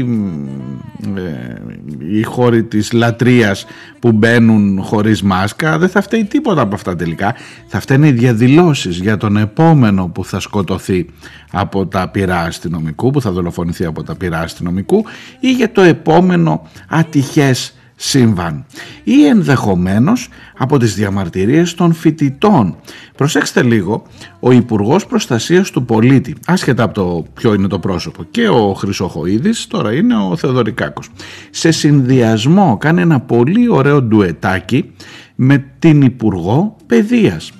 [1.16, 3.66] ε, οι χώροι της λατρείας
[3.98, 7.34] που μπαίνουν χωρίς μάσκα, δεν θα φταίει τίποτα από αυτά τελικά.
[7.66, 11.06] Θα φταίνε οι διαδηλώσεις για τον επόμενο που θα σκοτωθεί
[11.50, 15.04] από τα πυρά αστυνομικού, που θα δολοφονηθεί από τα πυρά αστυνομικού
[15.40, 18.64] ή για το επόμενο ατυχές σύμβαν
[19.04, 22.76] ή ενδεχομένως από τις διαμαρτυρίες των φοιτητών.
[23.16, 24.02] Προσέξτε λίγο,
[24.40, 29.66] ο Υπουργός Προστασίας του Πολίτη, άσχετα από το ποιο είναι το πρόσωπο, και ο Χρυσοχοίδης,
[29.66, 31.08] τώρα είναι ο Θεοδωρικάκος,
[31.50, 34.90] σε συνδυασμό κάνει ένα πολύ ωραίο ντουετάκι
[35.34, 37.52] με την Υπουργό Παιδείας.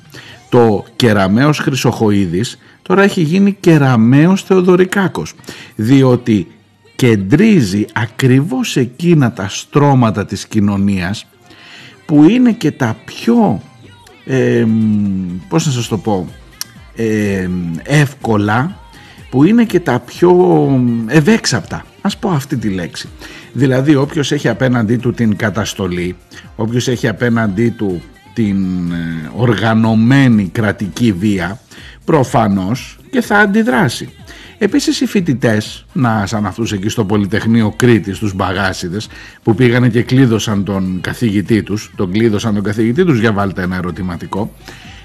[0.48, 5.35] Το Κεραμέως Χρυσοχοίδης τώρα έχει γίνει Κεραμέως Θεοδωρικάκος,
[5.76, 6.46] διότι
[7.00, 11.26] κεντρίζει ακριβώς εκείνα τα στρώματα της κοινωνίας
[12.06, 13.62] που είναι και τα πιο
[14.24, 14.66] ε,
[15.48, 16.28] πώς να σας το πω
[16.96, 17.48] ε,
[17.82, 18.76] εύκολα
[19.30, 20.32] που είναι και τα πιο
[21.06, 21.84] ευέξαπτα.
[22.00, 23.08] Ας πω αυτή τη λέξη.
[23.52, 26.16] Δηλαδή όποιος έχει απέναντί του την καταστολή
[26.56, 31.60] όποιος έχει απέναντί του την ε, οργανωμένη κρατική βία
[32.04, 34.08] προφανώς και θα αντιδράσει
[34.62, 39.08] Επίσης οι φοιτητές, να σαν αυτούς εκεί στο Πολυτεχνείο Κρήτης, τους μπαγάσιδες,
[39.42, 43.76] που πήγανε και κλείδωσαν τον καθηγητή τους, τον κλείδωσαν τον καθηγητή τους, για βάλτε ένα
[43.76, 44.52] ερωτηματικό,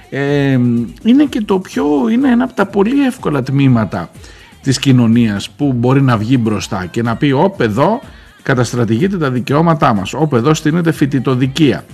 [0.09, 0.59] ε,
[1.03, 4.09] είναι και το πιο, είναι ένα από τα πολύ εύκολα τμήματα
[4.61, 8.01] της κοινωνίας που μπορεί να βγει μπροστά και να πει όπ εδώ
[8.43, 11.85] καταστρατηγείται τα δικαιώματά μας, όπ εδώ στείνεται φοιτητοδικία.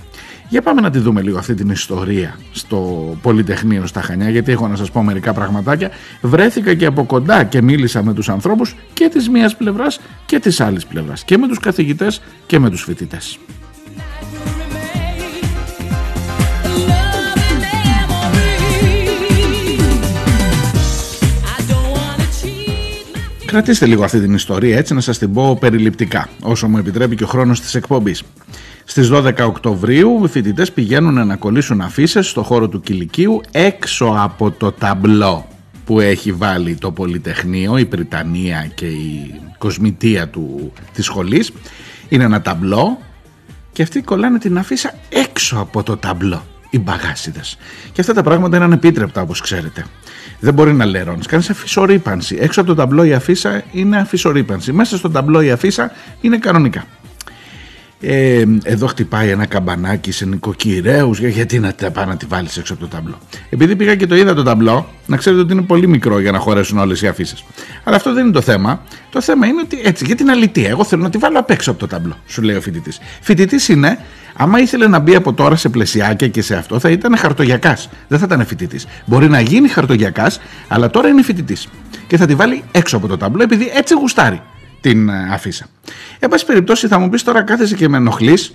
[0.52, 2.78] Για πάμε να τη δούμε λίγο αυτή την ιστορία στο
[3.22, 5.90] Πολυτεχνείο στα Χανιά, γιατί έχω να σας πω μερικά πραγματάκια.
[6.20, 10.60] Βρέθηκα και από κοντά και μίλησα με τους ανθρώπους και της μίας πλευράς και της
[10.60, 11.24] άλλης πλευράς.
[11.24, 13.38] Και με τους καθηγητές και με τους φοιτητές.
[23.46, 27.24] Κρατήστε λίγο αυτή την ιστορία έτσι να σας την πω περιληπτικά όσο μου επιτρέπει και
[27.24, 28.22] ο χρόνος της εκπομπής.
[28.84, 34.50] Στις 12 Οκτωβρίου οι φοιτητές πηγαίνουν να κολλήσουν αφίσες στο χώρο του Κηλικίου έξω από
[34.50, 35.46] το ταμπλό
[35.84, 41.52] που έχει βάλει το Πολυτεχνείο, η Πριτανία και η κοσμητεία του, της σχολής.
[42.08, 42.98] Είναι ένα ταμπλό
[43.72, 47.56] και αυτοί κολλάνε την αφίσα έξω από το ταμπλό οι μπαγάσιδες.
[47.92, 49.84] Και αυτά τα πράγματα είναι ανεπίτρεπτα όπως ξέρετε.
[50.40, 51.26] Δεν μπορεί να λερώνεις.
[51.26, 52.36] Κάνεις αφισορύπανση.
[52.40, 54.72] Έξω από το ταμπλό η αφίσα είναι αφισορύπανση.
[54.72, 56.84] Μέσα στο ταμπλό η αφίσα είναι κανονικά.
[58.04, 62.56] Ε, εδώ χτυπάει ένα καμπανάκι σε νοικοκυρέους για- γιατί να τα πάει να τη βάλεις
[62.56, 63.18] έξω από το ταμπλό
[63.50, 66.38] επειδή πήγα και το είδα το ταμπλό να ξέρετε ότι είναι πολύ μικρό για να
[66.38, 67.44] χωρέσουν όλες οι αφήσεις.
[67.84, 70.84] αλλά αυτό δεν είναι το θέμα το θέμα είναι ότι έτσι για την αλήθεια εγώ
[70.84, 72.98] θέλω να τη βάλω απ' έξω από το ταμπλό σου λέει ο φοιτητής.
[73.20, 73.98] Φοιτητής είναι
[74.36, 78.18] άμα ήθελε να μπει από τώρα σε πλαισιάκια και σε αυτό θα ήταν χαρτογιακάς δεν
[78.18, 78.86] θα ήταν φοιτητής.
[79.04, 81.68] μπορεί να γίνει χαρτογιακάς αλλά τώρα είναι φοιτητής.
[82.06, 84.40] και θα τη βάλει έξω από το ταμπλό επειδή έτσι γουστάρει
[84.82, 85.66] την ε, αφίσα.
[86.18, 88.52] Εν πάση περιπτώσει θα μου πεις τώρα κάθεσαι και με ενοχλείς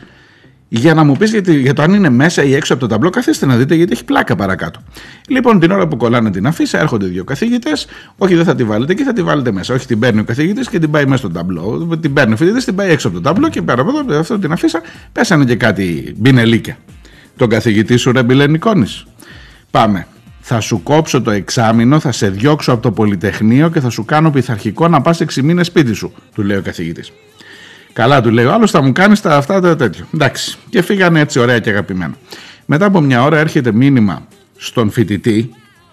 [0.69, 3.09] για να μου πεις για, για το αν είναι μέσα ή έξω από το ταμπλό
[3.09, 4.79] καθίστε να δείτε γιατί έχει πλάκα παρακάτω.
[5.27, 8.91] Λοιπόν την ώρα που κολλάνε την αφίσα έρχονται δύο καθηγητές, όχι δεν θα τη βάλετε
[8.91, 11.29] εκεί θα τη βάλετε μέσα, όχι την παίρνει ο καθηγητής και την πάει μέσα στο
[11.29, 14.19] ταμπλό, την παίρνει ο φοιτητής, την πάει έξω από το ταμπλό και πέρα από εδώ
[14.19, 16.77] αυτό την αφίσα πέσανε και κάτι μπινελίκια.
[17.35, 19.05] Τον καθηγητή σου ρε Μπιλενικόνης.
[19.71, 20.07] Πάμε.
[20.49, 24.31] Θα σου κόψω το εξάμεινο, θα σε διώξω από το Πολυτεχνείο και θα σου κάνω
[24.31, 27.11] πειθαρχικό να πας 6 μήνες σπίτι σου, του λέει ο καθηγητής.
[27.93, 30.05] Καλά, του λέει ο άλλος, θα μου κάνεις τα αυτά τα τέτοιο.
[30.13, 30.57] Εντάξει.
[30.69, 32.13] Και φύγανε έτσι ωραία και αγαπημένα.
[32.65, 34.27] Μετά από μια ώρα έρχεται μήνυμα
[34.57, 35.49] στον φοιτητή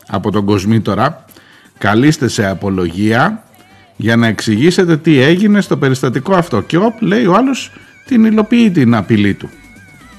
[0.07, 1.25] από τον Κοσμήτορα.
[1.79, 3.45] Καλείστε σε απολογία
[3.97, 6.61] για να εξηγήσετε τι έγινε στο περιστατικό αυτό.
[6.61, 7.73] Και όπ, λέει ο άλλος,
[8.07, 9.49] την υλοποιεί την απειλή του.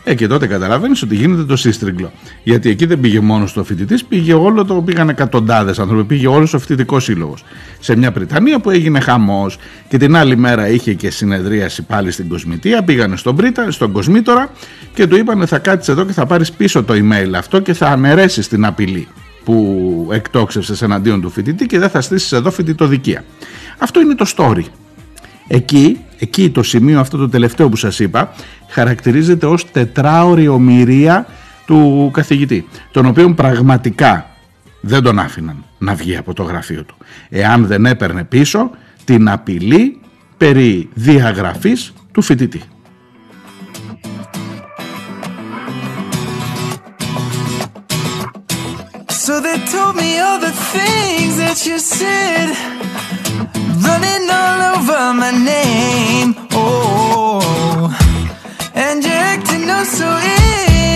[0.08, 2.12] Ε, και τότε καταλαβαίνεις ότι γίνεται το σύστριγγλο.
[2.44, 6.54] Γιατί εκεί δεν πήγε μόνος ο φοιτητής, πήγε όλο το, πήγαν εκατοντάδες άνθρωποι, πήγε όλος
[6.54, 7.44] ο φοιτητικός σύλλογος.
[7.80, 12.30] Σε μια Πριτανία που έγινε χαμός και την άλλη μέρα είχε και συνεδρίαση πάλι στην
[12.30, 14.52] Κοσμητεία, πήγανε στον Πρίτα, στον Κοσμήτορα
[14.94, 17.88] και του είπανε θα κάτσεις εδώ και θα πάρεις πίσω το email αυτό και θα
[17.88, 19.08] αναιρέσεις την απειλή
[19.44, 23.24] που εκτόξευσες εναντίον του φοιτητή και δεν θα στήσεις εδώ φοιτητοδικία.
[23.78, 24.64] Αυτό είναι το story.
[25.48, 28.34] Εκεί, εκεί το σημείο αυτό το τελευταίο που σας είπα
[28.70, 31.26] χαρακτηρίζεται ως τετράωρη ομοιρία
[31.66, 34.30] του καθηγητή τον οποίον πραγματικά
[34.82, 36.96] δεν τον άφηναν να βγει από το γραφείο του
[37.30, 38.70] εάν δεν έπαιρνε πίσω
[39.04, 40.00] την απειλή
[40.38, 42.62] περί διαγραφής του φοιτητή.
[49.28, 52.75] So they told me all the things that you said,
[53.88, 56.36] running all over my name.
[56.52, 57.90] Oh,
[58.74, 60.10] and you're acting oh so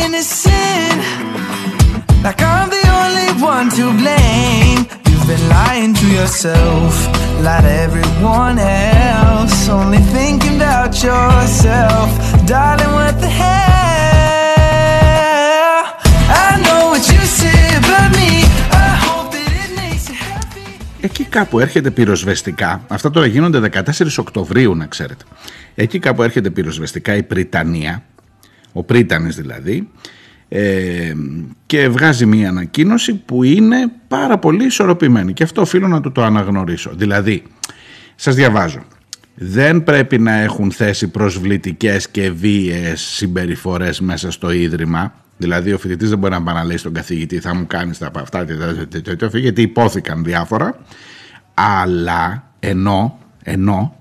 [0.03, 1.01] innocent,
[2.23, 4.79] like I'm the only one to blame.
[5.09, 6.93] You've been lying to yourself,
[7.43, 12.09] lied to everyone else, only thinking about yourself,
[12.45, 12.91] darling.
[12.93, 13.68] What the hell?
[21.01, 25.23] Εκεί κάπου έρχεται πυροσβεστικά, αυτά τώρα γίνονται 14 Οκτωβρίου να ξέρετε.
[25.75, 28.03] Εκεί κάπου έρχεται πυροσβεστικά η Πριτανία,
[28.73, 29.89] ο Πρίτανης δηλαδή,
[30.49, 31.13] ε,
[31.65, 36.23] και βγάζει μία ανακοίνωση που είναι πάρα πολύ ισορροπημένη και αυτό οφείλω να του το
[36.23, 36.91] αναγνωρίσω.
[36.95, 37.43] Δηλαδή,
[38.15, 38.83] σας διαβάζω.
[39.35, 45.18] Δεν πρέπει να έχουν θέση προσβλητικές και βίαιες συμπεριφορές μέσα στο Ίδρυμα.
[45.41, 48.07] Δηλαδή ο φοιτητής δεν μπορεί να πάει να λέει στον καθηγητή θα μου κάνεις τα
[48.07, 48.45] από αυτά
[49.33, 50.79] γιατί υπόθηκαν διάφορα.
[51.53, 53.95] Αλλά ενώ, ενώ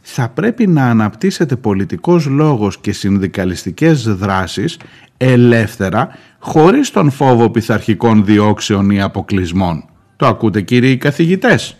[0.00, 4.78] θα πρέπει να αναπτύσσεται πολιτικός λόγος και συνδικαλιστικές δράσεις
[5.16, 6.08] ελεύθερα
[6.38, 9.84] χωρίς τον φόβο πειθαρχικών διώξεων ή αποκλεισμών.
[10.16, 11.76] Το ακούτε κύριοι καθηγητές;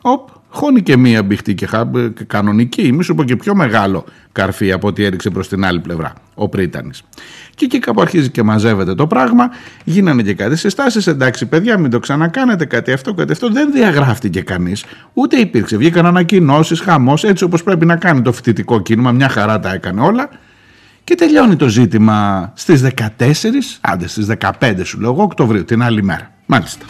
[0.00, 1.84] Οπ, χώνει και μία μπιχτή και, χα...
[2.14, 5.80] και κανονική, μη σου πω και πιο μεγάλο καρφί από ό,τι έριξε προς την άλλη
[5.80, 7.02] πλευρά, ο Πρίτανης.
[7.54, 9.50] Και εκεί κάπου αρχίζει και μαζεύεται το πράγμα,
[9.84, 14.40] γίνανε και κάτι συστάσεις, εντάξει παιδιά μην το ξανακάνετε, κάτι αυτό, κάτι αυτό, δεν διαγράφτηκε
[14.40, 19.28] κανείς, ούτε υπήρξε, βγήκαν ανακοινώσεις, χαμός, έτσι όπως πρέπει να κάνει το φοιτητικό κίνημα, μια
[19.28, 20.28] χαρά τα έκανε όλα,
[21.04, 23.16] και τελειώνει το ζήτημα στις 14,
[23.80, 24.26] άντε στις
[24.60, 26.30] 15 σου λέω εγώ, Οκτωβρίου, την άλλη μέρα.
[26.46, 26.86] Μάλιστα.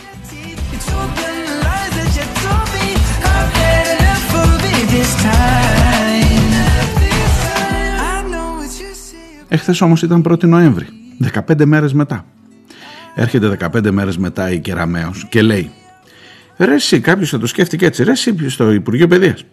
[9.53, 10.87] Εχθές όμως ήταν 1η Νοέμβρη,
[11.19, 12.25] 15 μέρες μετά.
[13.15, 15.71] Έρχεται 15 μέρες μετά η Κεραμέως και λέει
[16.57, 19.45] Ρε εσύ, κάποιος θα το σκέφτηκε έτσι, ρε εσύ στο Υπουργείο Παιδείας.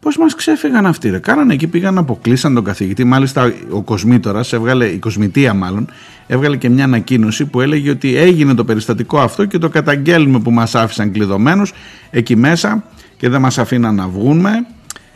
[0.00, 3.04] Πώς μας ξέφυγαν αυτοί, ρε; Κάνανε εκεί, πήγαν, αποκλείσαν τον καθηγητή.
[3.04, 5.88] Μάλιστα, ο Κοσμήτορας, έβγαλε, η Κοσμητεία μάλλον,
[6.26, 10.50] έβγαλε και μια ανακοίνωση που έλεγε ότι έγινε το περιστατικό αυτό και το καταγγέλνουμε που
[10.50, 11.72] μας άφησαν κλειδωμένους
[12.10, 12.84] εκεί μέσα
[13.16, 14.66] και δεν μας αφήναν να βγούμε.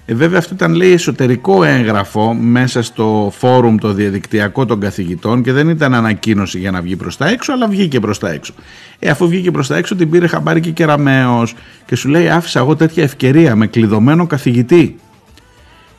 [0.07, 5.53] Ε, βέβαια, αυτό ήταν λέει εσωτερικό έγγραφο μέσα στο φόρουμ το διαδικτυακό των καθηγητών και
[5.53, 8.53] δεν ήταν ανακοίνωση για να βγει προς τα έξω, αλλά βγήκε προς τα έξω.
[8.99, 11.47] Ε, αφού βγήκε προς τα έξω, την πήρε χαμπάρι και κεραμαίο
[11.87, 14.99] και σου λέει: Άφησα εγώ τέτοια ευκαιρία με κλειδωμένο καθηγητή.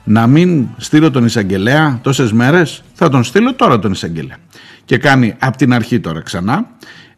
[0.04, 4.38] Να μην στείλω τον εισαγγελέα τόσες μέρες, θα τον στείλω τώρα τον εισαγγελέα.
[4.86, 6.68] Και κάνει από την αρχή τώρα ξανά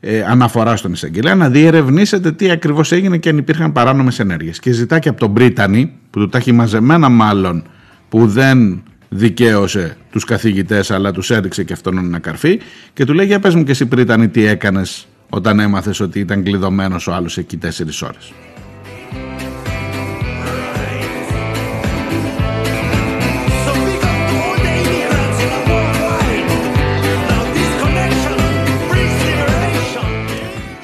[0.06, 4.60] ε, αναφορά στον εισαγγελέα να διερευνήσετε τι ακριβώς έγινε και αν υπήρχαν παράνομες ενέργειες.
[4.60, 7.64] Και ζητά και από τον Πρίτανη, που του τα έχει μαζεμένα μάλλον,
[8.10, 12.60] που δεν δικαίωσε τους καθηγητές, αλλά τους έδειξε και αυτόν ένα καρφί,
[12.94, 16.44] και του λέει: Για πες μου και εσύ, Πρίτανη, τι έκανες όταν έμαθες ότι ήταν
[16.44, 18.34] κλειδωμένος ο άλλος εκεί τέσσερις ώρες.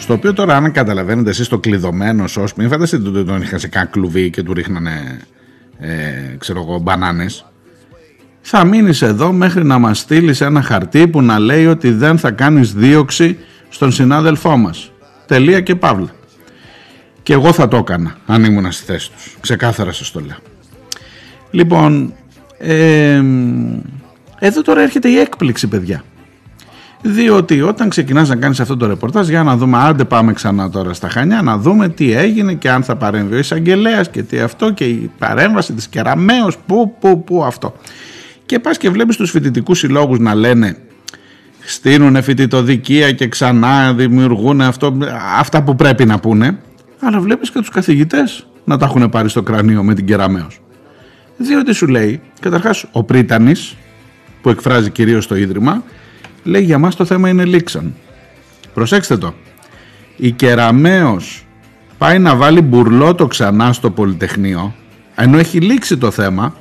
[0.10, 3.68] Στο οποίο τώρα, αν καταλαβαίνετε εσείς το κλειδωμένο ως μην φανταστείτε ότι τον είχαν σε
[3.68, 5.20] κάνα κλουβί και του ρίχνανε,
[5.80, 7.46] ε, ξέρω εγώ, μπανάνες.
[8.42, 12.32] Θα μείνεις εδώ μέχρι να μας στείλεις ένα χαρτί που να λέει ότι δεν θα
[12.32, 13.38] κάνεις δίωξη
[13.70, 14.92] στον συνάδελφό μας.
[15.26, 16.10] Τελεία και παύλα.
[17.24, 19.38] Και εγώ θα το έκανα αν ήμουν στη θέση τους.
[19.40, 20.38] Ξεκάθαρα σας το λέω.
[21.52, 22.14] Λοιπόν,
[22.58, 23.22] ε,
[24.40, 26.04] εδώ τώρα έρχεται η έκπληξη παιδιά.
[27.02, 30.94] Διότι όταν ξεκινάς να κάνεις αυτό το ρεπορτάζ για να δούμε, άντε πάμε ξανά τώρα
[30.94, 34.72] στα Χανιά, να δούμε τι έγινε και αν θα παρέμβει ο εισαγγελέας και τι αυτό
[34.74, 37.74] και η παρέμβαση της Κεραμέως, πού, πού, πού αυτό.
[38.46, 40.78] Και πας και βλέπεις τους φοιτητικούς συλλόγους να λένε
[41.70, 44.98] στείλουν φοιτητοδικεία και ξανά δημιουργούν αυτό,
[45.38, 46.60] αυτά που πρέπει να πούνε,
[47.00, 50.62] αλλά βλέπεις και τους καθηγητές να τα έχουν πάρει στο κρανίο με την Κεραμέως.
[51.38, 53.76] Διότι σου λέει, καταρχάς ο Πρίτανης,
[54.42, 55.84] που εκφράζει κυρίως το Ίδρυμα,
[56.50, 57.96] λέει για μας το θέμα είναι λήξαν.
[58.74, 59.34] Προσέξτε το.
[60.16, 61.46] Η Κεραμέως
[61.98, 64.76] πάει να βάλει μπουρλότο ξανά στο Πολυτεχνείο,
[65.16, 66.56] ενώ έχει λήξει το θέμα,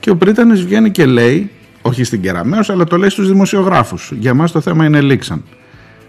[0.00, 1.50] και ο Πρίτανης βγαίνει και λέει,
[1.82, 4.12] όχι στην Κεραμέως, αλλά το λέει στους δημοσιογράφους.
[4.18, 5.44] Για μας το θέμα είναι λήξαν.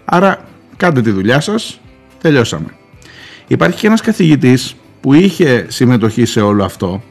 [0.04, 0.44] Άρα
[0.76, 1.80] κάντε τη δουλειά σας,
[2.20, 2.68] τελειώσαμε.
[3.46, 7.02] Υπάρχει και ένας καθηγητής που είχε συμμετοχή σε όλο αυτό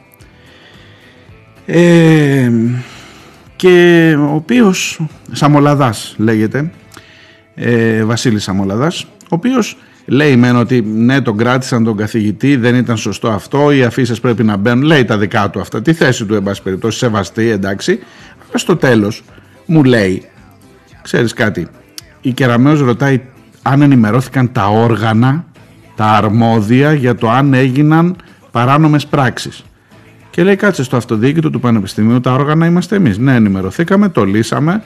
[1.70, 2.50] ε,
[3.58, 5.00] και ο οποίος
[5.32, 6.70] Σαμολαδάς λέγεται
[7.54, 12.96] ε, Βασίλης Σαμολαδάς ο οποίος λέει μεν ότι ναι τον κράτησαν τον καθηγητή δεν ήταν
[12.96, 16.34] σωστό αυτό οι αφήσεις πρέπει να μπαίνουν λέει τα δικά του αυτά τη θέση του
[16.34, 17.98] εν πάση περιπτώσει σεβαστή εντάξει.
[18.48, 19.24] Αλλά στο τέλος
[19.66, 20.28] μου λέει
[21.02, 21.66] ξέρεις κάτι
[22.20, 23.20] η Κεραμέως ρωτάει
[23.62, 25.44] αν ενημερώθηκαν τα όργανα
[25.96, 28.16] τα αρμόδια για το αν έγιναν
[28.50, 29.64] παράνομες πράξεις
[30.38, 33.18] και λέει κάτσε στο αυτοδιοίκητο του Πανεπιστημίου τα όργανα είμαστε εμείς.
[33.18, 34.82] Ναι ενημερωθήκαμε, το λύσαμε,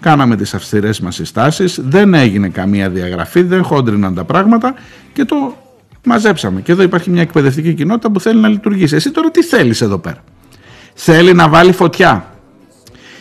[0.00, 4.74] κάναμε τις αυστηρές μας συστάσεις, δεν έγινε καμία διαγραφή, δεν χόντριναν τα πράγματα
[5.12, 5.56] και το
[6.04, 6.60] μαζέψαμε.
[6.60, 8.94] Και εδώ υπάρχει μια εκπαιδευτική κοινότητα που θέλει να λειτουργήσει.
[8.94, 10.18] Εσύ τώρα τι θέλεις εδώ πέρα;
[10.94, 12.34] Θέλει να βάλει φωτιά.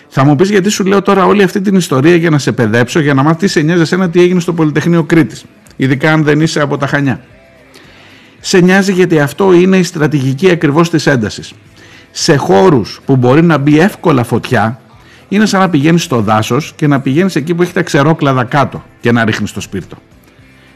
[0.08, 3.00] Θα μου πεις γιατί σου λέω τώρα όλη αυτή την ιστορία για να σε παιδέψω,
[3.00, 5.46] για να μάθεις τι σε νοιάζει εσένα τι έγινε στο Πολυτεχνείο Κρήτης.
[5.76, 7.22] Ειδικά αν δεν είσαι από τα Χανιά.
[8.40, 11.54] Σε νοιάζει γιατί αυτό είναι η στρατηγική ακριβώς της έντασης.
[12.18, 14.80] Σε χώρους που μπορεί να μπει εύκολα φωτιά,
[15.28, 18.84] είναι σαν να πηγαίνεις στο δάσος και να πηγαίνεις εκεί που έχει τα ξερόκλαδα κάτω
[19.00, 19.98] και να ρίχνεις το σπίρτο.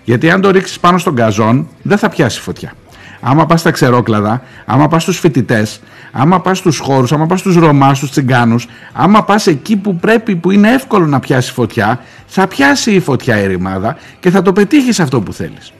[0.03, 2.73] Γιατί αν το ρίξεις πάνω στον καζόν, δεν θα πιάσει φωτιά.
[3.21, 5.81] Άμα πας στα ξερόκλαδα, άμα πας στους φοιτητές,
[6.11, 10.35] άμα πας στους χώρους, άμα πας στους Ρωμάς, στους Τσιγκάνους, άμα πας εκεί που πρέπει,
[10.35, 14.53] που είναι εύκολο να πιάσει φωτιά, θα πιάσει η φωτιά η ρημάδα και θα το
[14.53, 15.73] πετύχεις αυτό που θέλεις.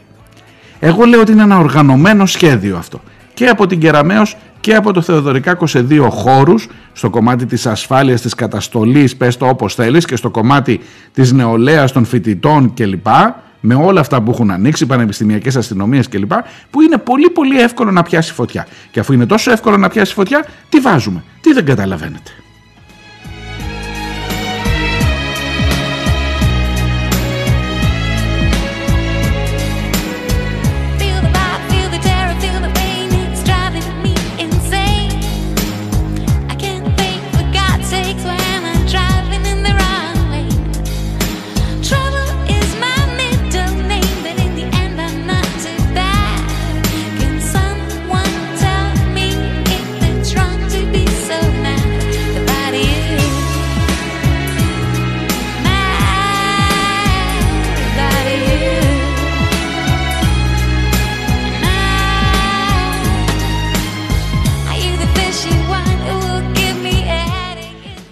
[0.80, 3.02] Εγώ λέω ότι είναι ένα οργανωμένο σχέδιο αυτό.
[3.34, 8.22] Και από την Κεραμέως και από το Θεοδωρικάκο σε δύο χώρους, στο κομμάτι της ασφάλειας,
[8.22, 10.80] της καταστολής, πες το όπως θέλεις, και στο κομμάτι
[11.14, 13.08] της νεολαίας των φοιτητών κλπ.
[13.62, 16.32] Με όλα αυτά που έχουν ανοίξει, πανεπιστημιακές αστυνομίες κλπ.
[16.70, 18.68] Που είναι πολύ πολύ εύκολο να πιάσει φωτιά.
[18.92, 22.32] Και αφού είναι τόσο εύκολο να πιάσει φωτιά, τι βάζουμε, τι δεν καταλαβαίνετε.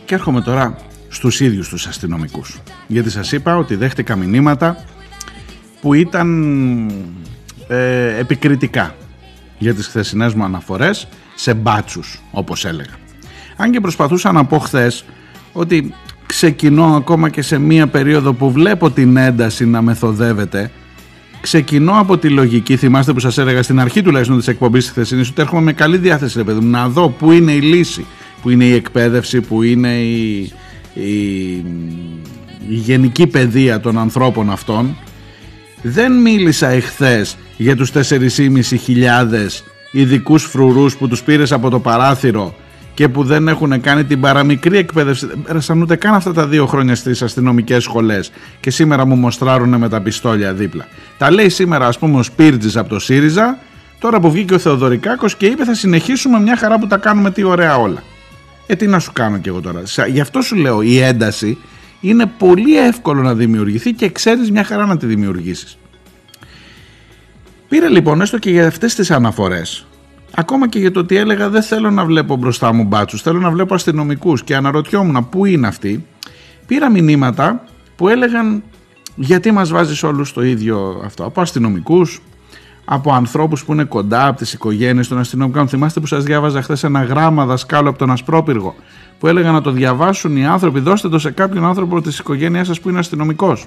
[0.08, 0.76] Και έρχομαι τώρα
[1.08, 2.60] στους ίδιους τους αστυνομικούς.
[2.88, 4.84] Γιατί σας είπα ότι δέχτηκα μηνύματα
[5.82, 6.89] που ήταν
[7.68, 8.95] ε, επικριτικά
[9.58, 12.93] για τις χθεσινές μου αναφορές σε μπάτσους όπως έλεγα.
[13.55, 15.05] Αν και προσπαθούσα να πω χθες
[15.53, 15.93] ότι
[16.26, 20.72] ξεκινώ ακόμα και σε μία περίοδο που βλέπω την ένταση να μεθοδεύεται
[21.41, 25.30] ξεκινώ από τη λογική, θυμάστε που σας έλεγα στην αρχή τουλάχιστον της εκπομπής της χθεσινής
[25.30, 28.05] ότι έρχομαι με καλή διάθεση ρε παιδί μου, να δω πού είναι η λύση,
[28.41, 30.51] πού είναι η εκπαίδευση, πού είναι η,
[30.93, 31.49] η,
[32.67, 34.95] η γενική παιδεία των ανθρώπων αυτών
[35.81, 38.01] δεν μίλησα εχθές για τους 4.500
[39.91, 42.55] ειδικούς φρουρούς που τους πήρες από το παράθυρο
[42.93, 45.25] και που δεν έχουν κάνει την παραμικρή εκπαίδευση.
[45.25, 49.77] Δεν πέρασαν ούτε καν αυτά τα δύο χρόνια στις αστυνομικές σχολές και σήμερα μου μοστράρουν
[49.77, 50.88] με τα πιστόλια δίπλα.
[51.17, 53.57] Τα λέει σήμερα ας πούμε ο Σπίρτζης από το ΣΥΡΙΖΑ
[53.99, 57.43] τώρα που βγήκε ο Θεοδωρικάκος και είπε θα συνεχίσουμε μια χαρά που τα κάνουμε τι
[57.43, 58.03] ωραία όλα.
[58.68, 59.86] Ε τι να σου κάνω κι εγώ τώρα.
[59.86, 61.57] Σα- Γι' αυτό σου λέω η ένταση
[62.01, 65.78] είναι πολύ εύκολο να δημιουργηθεί και ξέρεις μια χαρά να τη δημιουργήσεις.
[67.68, 69.88] Πήρε λοιπόν έστω και για αυτές τις αναφορές
[70.36, 73.51] Ακόμα και για το ότι έλεγα δεν θέλω να βλέπω μπροστά μου μπάτσους, θέλω να
[73.51, 76.05] βλέπω αστυνομικούς και αναρωτιόμουν πού είναι αυτοί.
[76.65, 77.63] Πήρα μηνύματα
[77.95, 78.63] που έλεγαν
[79.15, 81.26] γιατί μας βάζεις όλους το ίδιο αυτό.
[81.26, 82.22] Από αστυνομικούς,
[82.89, 85.67] από ανθρώπους που είναι κοντά, από τις οικογένειες των αστυνομικών.
[85.67, 88.75] Θυμάστε που σας διάβαζα χθες ένα γράμμα δασκάλου από τον Ασπρόπυργο
[89.19, 92.79] που έλεγα να το διαβάσουν οι άνθρωποι, δώστε το σε κάποιον άνθρωπο της οικογένειάς σας
[92.79, 93.65] που είναι αστυνομικός.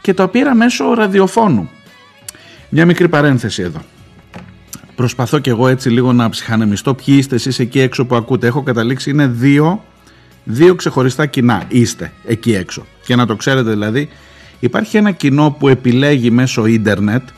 [0.00, 1.70] Και το πήρα μέσω ραδιοφώνου.
[2.68, 3.80] Μια μικρή παρένθεση εδώ.
[4.94, 8.46] Προσπαθώ και εγώ έτσι λίγο να ψυχανεμιστώ ποιοι είστε εσείς εκεί έξω που ακούτε.
[8.46, 9.84] Έχω καταλήξει είναι δύο,
[10.44, 12.84] δύο ξεχωριστά κοινά είστε εκεί έξω.
[13.04, 14.08] Και να το ξέρετε δηλαδή
[14.60, 17.28] υπάρχει ένα κοινό που επιλέγει μέσω ίντερνετ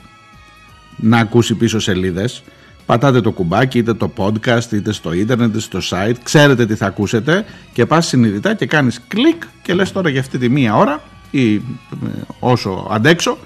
[1.00, 2.42] να ακούσει πίσω σελίδες.
[2.86, 6.14] Πατάτε το κουμπάκι είτε το podcast είτε στο ίντερνετ είτε στο site.
[6.22, 10.38] Ξέρετε τι θα ακούσετε και πας συνειδητά και κάνεις κλικ και λες τώρα για αυτή
[10.38, 11.60] τη μία ώρα ή ε,
[12.38, 13.38] όσο αντέξω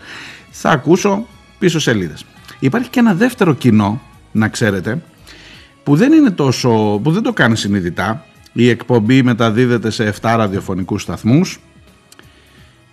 [0.51, 1.27] θα ακούσω
[1.59, 2.25] πίσω σελίδες.
[2.59, 4.01] Υπάρχει και ένα δεύτερο κοινό,
[4.33, 5.03] να ξέρετε,
[5.83, 8.27] που δεν είναι τόσο, που δεν το κάνει συνειδητά.
[8.53, 11.61] Η εκπομπή μεταδίδεται σε 7 ραδιοφωνικούς σταθμούς.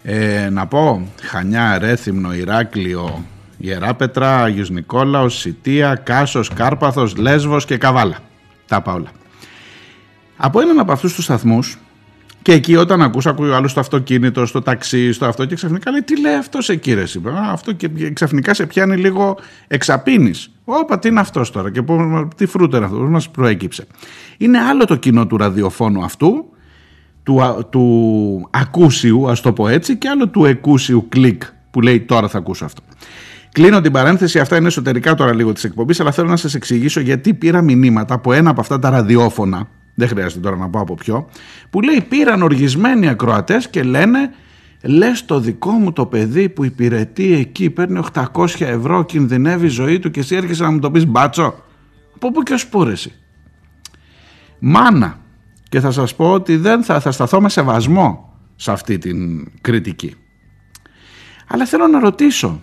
[0.03, 3.25] Ε, να πω, Χανιά, Ρέθυμνο, Ηράκλειο,
[3.61, 8.17] Ιεράπετρα, Άγιος Νικόλαος, Σιτία, Κάσος, Κάρπαθος, Λέσβος και Καβάλα.
[8.67, 9.11] Τα είπα όλα.
[10.37, 11.77] Από έναν από αυτούς τους σταθμούς
[12.41, 15.91] και εκεί όταν ακούς, ακούει ο άλλος στο αυτοκίνητο, στο ταξί, στο αυτό και ξαφνικά
[15.91, 17.21] λέει τι λέει αυτός εκεί ρε εσύ».
[17.25, 19.37] Α, αυτό και και ξαφνικά σε πιάνει λίγο
[19.67, 20.51] εξαπίνεις.
[20.65, 23.87] Όπα τι είναι αυτός τώρα και πώς, τι φρούτο είναι αυτός, πώς μας προέκυψε.
[24.37, 26.45] Είναι άλλο το κοινό του ραδιοφώνου αυτού,
[27.23, 32.01] του, α- του ακούσιου ας το πω έτσι και άλλο του εκούσιου κλικ που λέει
[32.01, 32.81] τώρα θα ακούσω αυτό.
[33.51, 36.99] Κλείνω την παρένθεση, αυτά είναι εσωτερικά τώρα λίγο της εκπομπής αλλά θέλω να σας εξηγήσω
[36.99, 40.93] γιατί πήρα μηνύματα από ένα από αυτά τα ραδιόφωνα δεν χρειάζεται τώρα να πω από
[40.93, 41.29] ποιο
[41.69, 44.33] που λέει πήραν οργισμένοι ακροατές και λένε
[44.83, 48.01] λες το δικό μου το παιδί που υπηρετεί εκεί παίρνει
[48.33, 51.63] 800 ευρώ κινδυνεύει η ζωή του και εσύ έρχεσαι να μου το πεις μπάτσο
[52.15, 53.13] από πού και ως πού ρε εσύ
[54.59, 55.19] μάνα
[55.69, 60.15] και θα σας πω ότι δεν θα, θα σταθώ με σεβασμό σε αυτή την κριτική.
[61.47, 62.61] Αλλά θέλω να ρωτήσω,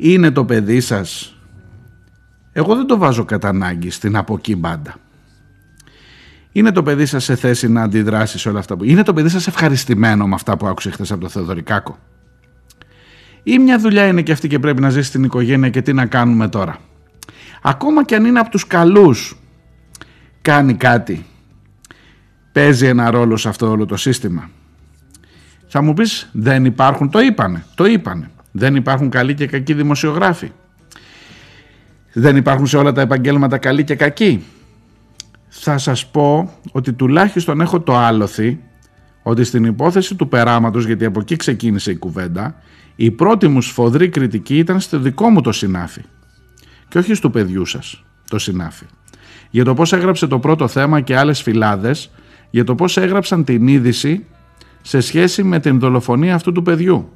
[0.00, 1.36] είναι το παιδί σας,
[2.52, 4.94] εγώ δεν το βάζω κατά ανάγκη στην από εκεί μπάντα.
[6.52, 8.84] Είναι το παιδί σας σε θέση να αντιδράσεις σε όλα αυτά που...
[8.84, 11.98] Είναι το παιδί σας ευχαριστημένο με αυτά που άκουσε χθες από το Θεοδωρικάκο.
[13.42, 16.06] Ή μια δουλειά είναι και αυτή και πρέπει να ζήσει στην οικογένεια και τι να
[16.06, 16.78] κάνουμε τώρα.
[17.62, 19.38] Ακόμα και αν είναι από τους καλούς
[20.42, 21.26] κάνει κάτι
[22.52, 24.50] παίζει ένα ρόλο σε αυτό όλο το σύστημα
[25.66, 30.50] θα μου πεις δεν υπάρχουν το είπανε το είπανε δεν υπάρχουν καλοί και κακοί δημοσιογράφοι.
[32.12, 34.44] Δεν υπάρχουν σε όλα τα επαγγέλματα καλοί και κακοί.
[35.48, 38.60] Θα σας πω ότι τουλάχιστον έχω το άλοθη
[39.22, 42.54] ότι στην υπόθεση του περάματος γιατί από εκεί ξεκίνησε η κουβέντα
[43.00, 46.00] η πρώτη μου σφοδρή κριτική ήταν στο δικό μου το συνάφι.
[46.88, 48.84] Και όχι στο παιδιούς σας το συνάφι.
[49.50, 52.10] Για το πώς έγραψε το πρώτο θέμα και άλλες φυλάδες,
[52.50, 54.26] για το πώς έγραψαν την είδηση
[54.82, 57.12] σε σχέση με την δολοφονία αυτού του παιδιού.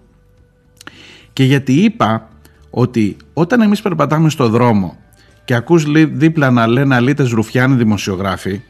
[1.33, 2.29] Και γιατί είπα
[2.71, 4.97] ότι όταν εμείς περπατάμε στο δρόμο
[5.45, 8.61] και ακούς λί- δίπλα να λένε αλήτες ρουφιάνοι δημοσιογράφοι,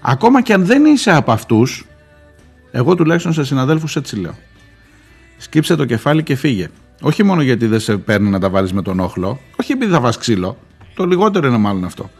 [0.00, 1.86] ακόμα και αν δεν είσαι από αυτούς,
[2.70, 4.34] εγώ τουλάχιστον σε συναδέλφους έτσι λέω.
[5.36, 6.68] Σκύψε το κεφάλι και φύγε.
[7.00, 10.00] Όχι μόνο γιατί δεν σε παίρνει να τα βάλεις με τον όχλο, όχι επειδή θα
[10.00, 10.58] βάς ξύλο,
[10.94, 12.10] το λιγότερο είναι μάλλον αυτό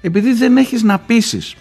[0.00, 1.54] επειδή δεν έχεις να πείσεις.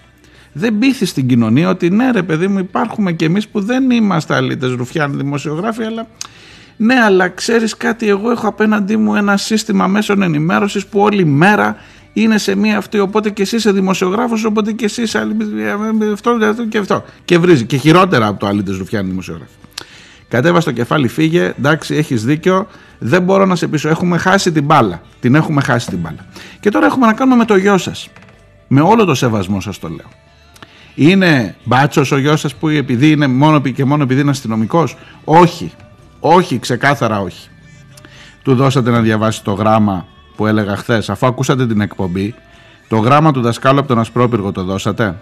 [0.53, 4.35] Δεν πείθεις στην κοινωνία ότι ναι ρε παιδί μου υπάρχουμε και εμείς που δεν είμαστε
[4.35, 6.07] αλήτες ρουφιάνοι δημοσιογράφοι αλλά
[6.77, 11.77] ναι αλλά ξέρεις κάτι εγώ έχω απέναντί μου ένα σύστημα μέσων ενημέρωσης που όλη μέρα
[12.13, 12.99] είναι σε μία αυτή.
[12.99, 15.35] Οπότε και εσύ είσαι δημοσιογράφος, οπότε και εσύ είσαι άλλη-
[16.13, 17.03] αυτό, αυτό και αυτό.
[17.25, 17.65] Και βρίζει.
[17.65, 19.51] Και χειρότερα από το Αλίτε Ρουφιάνη δημοσιογράφη.
[20.27, 21.53] Κατέβα στο κεφάλι, φύγε.
[21.57, 22.67] Εντάξει, έχεις δίκιο.
[22.99, 23.89] Δεν μπορώ να σε πείσω.
[23.89, 25.01] Έχουμε χάσει την μπάλα.
[25.19, 26.25] Την έχουμε χάσει την μπάλα.
[26.59, 28.09] Και τώρα έχουμε να κάνουμε με το γιο σας.
[28.67, 30.07] Με όλο το σεβασμό σας το λέω.
[30.95, 35.71] Είναι μπάτσος ο γιος σας που επειδή είναι μόνο και μόνο επειδή είναι αστυνομικός; Όχι.
[36.19, 37.49] Όχι, ξεκάθαρα όχι.
[38.43, 40.05] Του δώσατε να διαβάσει το γράμμα
[40.35, 42.35] που έλεγα χθες, αφού ακούσατε την εκπομπή.
[42.87, 45.15] Το γράμμα του δασκάλου από τον Ασπρόπυργο το δώσατε;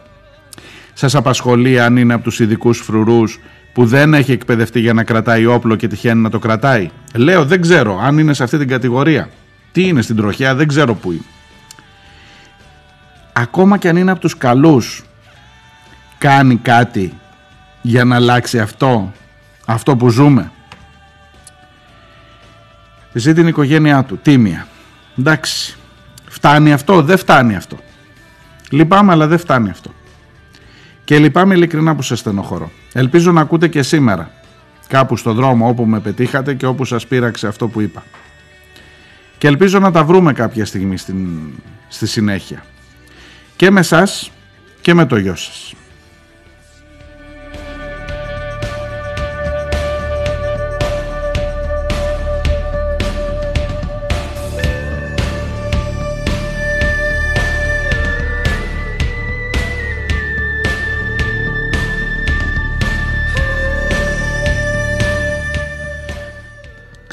[0.94, 3.40] Σας απασχολεί αν είναι από τους ειδικούς φρουρούς
[3.74, 7.62] που δεν έχει εκπαιδευτεί για να κρατάει όπλο και τυχαίνει να το κρατάει; Λέω δεν
[7.62, 9.30] ξέρω αν είναι σε αυτή την κατηγορία.
[9.72, 11.26] Τι είναι στην τροχιά δεν ξέρω που είναι.
[13.34, 15.04] Ακόμα και αν είναι από τους καλούς
[16.18, 17.14] κάνει κάτι
[17.82, 19.12] για να αλλάξει αυτό,
[19.66, 20.52] αυτό που ζούμε.
[23.18, 24.68] Ζει την οικογένειά του, τίμια.
[25.20, 25.76] Εντάξει,
[26.26, 27.78] φτάνει αυτό, δεν φτάνει αυτό.
[28.70, 29.94] Λυπάμαι αλλά δεν φτάνει αυτό.
[31.04, 32.72] Και λυπάμαι ειλικρινά που σας στενοχωρώ.
[32.94, 34.32] Ελπίζω να ακούτε και σήμερα
[34.88, 38.04] κάπου στο δρόμο όπου με πετύχατε και όπου σας πείραξε αυτό που είπα.
[39.38, 41.28] Και ελπίζω να τα βρούμε κάποια στιγμή στην,
[41.88, 42.66] στη συνέχεια.
[43.56, 44.32] Και με σας
[44.82, 45.74] και με το γιο σας.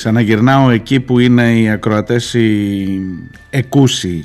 [0.03, 3.00] Ξαναγυρνάω εκεί που είναι οι ακροατές οι
[3.50, 4.24] εκούσιοι.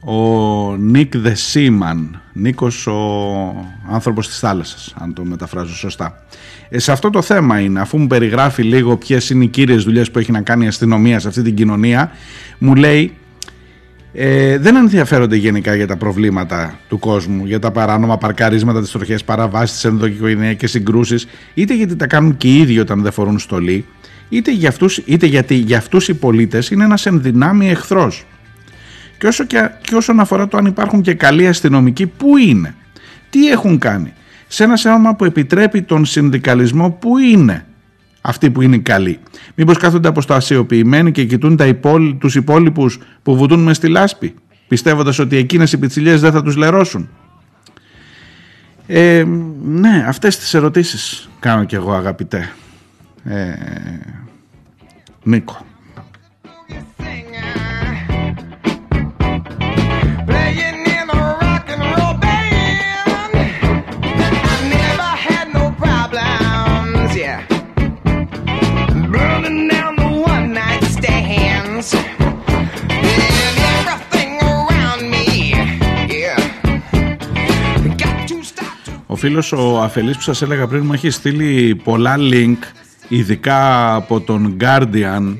[0.00, 2.94] Ο Νίκ Δε Σίμαν, Νίκος ο
[3.90, 6.24] άνθρωπος της θάλασσας, αν το μεταφράζω σωστά.
[6.68, 10.10] Ε, σε αυτό το θέμα είναι, αφού μου περιγράφει λίγο ποιες είναι οι κύριες δουλειές
[10.10, 12.10] που έχει να κάνει η αστυνομία σε αυτή την κοινωνία,
[12.58, 13.12] μου λέει
[14.12, 19.24] ε, δεν ενδιαφέρονται γενικά για τα προβλήματα του κόσμου, για τα παράνομα παρκαρίσματα, τις τροχές
[19.24, 23.84] παραβάσεις, τις ενδοκοικογενειακές συγκρούσεις, είτε γιατί τα κάνουν και οι ίδιοι όταν δεν φορούν στολή,
[24.28, 28.24] είτε, για αυτούς, είτε γιατί για αυτούς οι πολίτες είναι ένας ενδυνάμει εχθρός.
[29.18, 32.74] Και, όσο και, και όσον αφορά το αν υπάρχουν και καλοί αστυνομικοί, πού είναι,
[33.30, 34.12] τι έχουν κάνει;
[34.46, 37.66] Σε ένα σώμα που επιτρέπει τον συνδικαλισμό, πού είναι
[38.20, 39.18] αυτοί που είναι καλοί;
[39.54, 44.34] Μήπως κάθονται αποστασιοποιημένοι και κοιτούν τα υπόλοι, τους υπόλοιπους που βουτούν μες στη λάσπη,
[44.68, 47.08] πιστεύοντας ότι εκείνες οι πιτσιλιές δεν θα τους λερώσουν;
[48.86, 49.24] Ε,
[49.64, 52.52] ναι, αυτές τις ερωτήσεις κάνω κι εγώ αγαπητέ.
[53.24, 53.54] Ε,
[55.22, 55.56] Νίκο.
[79.06, 82.56] Ο φίλος ο αφελής που σας έλεγα πριν μου έχει στείλει πολλά link
[83.08, 85.36] ειδικά από τον Guardian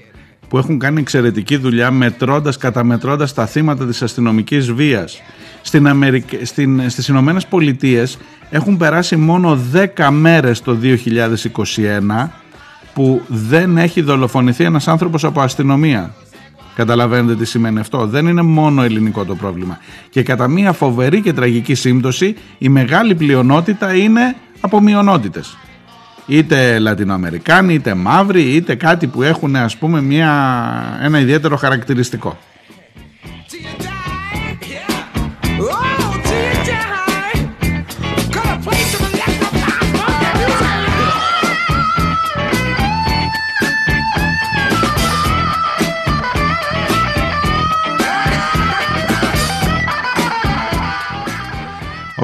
[0.49, 5.23] που έχουν κάνει εξαιρετική δουλειά μετρώντας, καταμετρώντας τα θύματα της αστυνομικής βίας.
[5.63, 6.29] Στην Αμερικ...
[6.43, 6.91] Στην...
[6.91, 8.19] Στις Ηνωμένες Πολιτείες
[8.51, 9.59] έχουν περάσει μόνο
[9.97, 12.29] 10 μέρες το 2021
[12.95, 16.15] που δεν έχει δολοφονηθεί ένας άνθρωπος από αστυνομία.
[16.75, 18.07] Καταλαβαίνετε τι σημαίνει αυτό.
[18.07, 19.79] Δεν είναι μόνο ελληνικό το πρόβλημα.
[20.11, 25.57] Και κατά μια φοβερή και τραγική σύμπτωση η μεγάλη πλειονότητα είναι από μειονότητες.
[26.27, 30.31] Είτε Λατινοαμερικάνοι, είτε μαύροι, είτε κάτι που έχουν ας πούμε μια,
[31.03, 32.39] ένα ιδιαίτερο χαρακτηριστικό.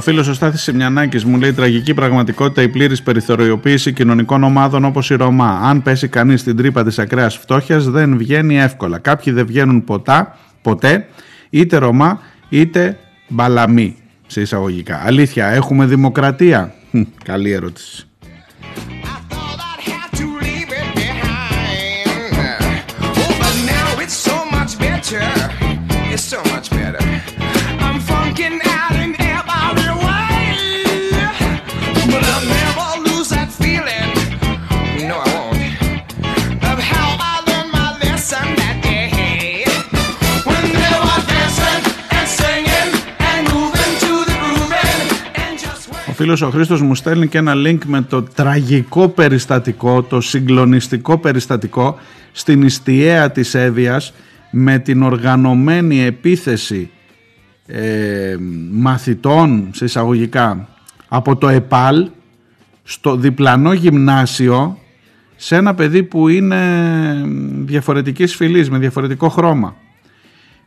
[0.00, 5.10] Ο φίλος ο Στάθης Σιμιανάκης μου λέει τραγική πραγματικότητα η πλήρης περιθωριοποίηση κοινωνικών ομάδων όπως
[5.10, 5.60] η Ρωμά.
[5.62, 8.98] Αν πέσει κανείς στην τρύπα της ακραίας φτώχειας δεν βγαίνει εύκολα.
[8.98, 11.06] Κάποιοι δεν βγαίνουν ποτά, ποτέ,
[11.50, 12.98] είτε Ρωμά είτε
[13.28, 13.96] Μπαλαμή
[14.26, 15.02] σε εισαγωγικά.
[15.04, 18.06] Αλήθεια, έχουμε δημοκρατία; Χμ, Καλή ερώτηση.
[46.36, 51.98] Φίλος ο Χρήστος μου στέλνει και ένα link με το τραγικό περιστατικό, το συγκλονιστικό περιστατικό
[52.32, 54.12] στην ιστιαία της Εύβοιας
[54.50, 56.90] με την οργανωμένη επίθεση
[57.66, 58.36] ε,
[58.70, 60.68] μαθητών σε εισαγωγικά
[61.08, 62.08] από το ΕΠΑΛ
[62.82, 64.78] στο διπλανό γυμνάσιο
[65.36, 66.58] σε ένα παιδί που είναι
[67.64, 69.76] διαφορετικής φυλής, με διαφορετικό χρώμα.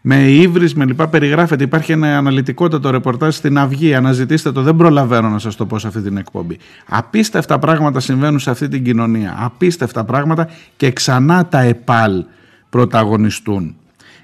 [0.06, 1.64] Με ύβρις, με λοιπά περιγράφεται.
[1.64, 3.94] Υπάρχει ένα αναλυτικότατο ρεπορτάζ στην Αυγή.
[3.94, 6.58] Αναζητήστε το, δεν προλαβαίνω να σας το πω σε αυτή την εκπομπή.
[6.88, 9.36] Απίστευτα πράγματα συμβαίνουν σε αυτή την κοινωνία.
[9.40, 12.24] Απίστευτα πράγματα και ξανά τα ΕΠΑΛ
[12.70, 13.76] πρωταγωνιστούν.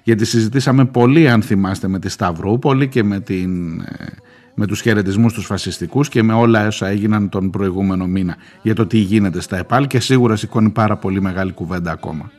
[0.04, 3.86] Γιατί συζητήσαμε πολύ, αν θυμάστε, με τη Σταυρούπολη και με, την, ε,
[4.56, 8.86] με τους χαιρετισμούς τους φασιστικούς και με όλα όσα έγιναν τον προηγούμενο μήνα για το
[8.86, 12.32] τι γίνεται στα ΕΠΑΛ και σίγουρα σηκώνει πάρα πολύ μεγάλη κουβέντα ακόμα.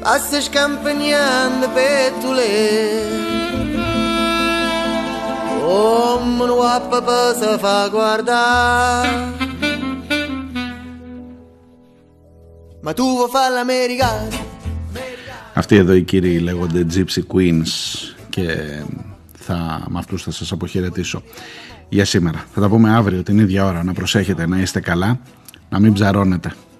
[0.00, 2.52] Passa scampagnando per tu le
[5.60, 9.36] Come un papà si fa guardare
[12.80, 14.46] Ma tu vuoi fare l'americano
[15.54, 17.72] Αυτοί εδώ οι κύριοι λέγονται Gypsy Queens
[18.28, 18.46] και
[19.32, 21.22] θα, με αυτούς θα σας αποχαιρετήσω
[21.88, 22.44] για σήμερα.
[22.54, 23.84] Θα τα πούμε αύριο την ίδια ώρα.
[23.84, 25.20] Να προσέχετε, να είστε καλά,
[25.68, 26.52] να μην ψαρώνετε,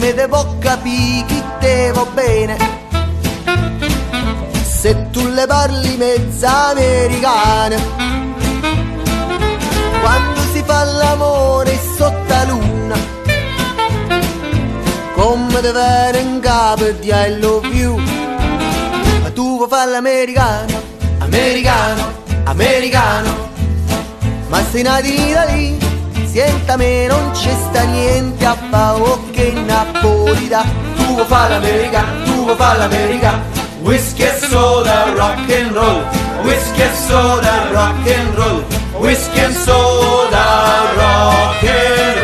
[0.00, 2.56] Te può capire chi te va bene.
[4.62, 7.76] Se tu le parli mezza americana
[10.00, 12.96] quando si fa l'amore sotto la luna
[15.14, 17.98] come te viene in capo di I love you.
[19.22, 20.82] Ma tu vuoi fare l'americano?
[21.18, 23.48] Americano americano.
[24.48, 25.89] Ma se nati in Italia
[26.30, 30.64] Sienta me non c'è sta niente a o che Napoli da
[30.96, 33.42] Tu vuoi fare l'americano, tu vuoi fare l'americano
[33.80, 36.04] Whisky e soda, rock and roll
[36.44, 38.64] Whisky e soda, rock and roll
[39.00, 40.44] Whisky and soda,
[40.94, 42.19] rock and roll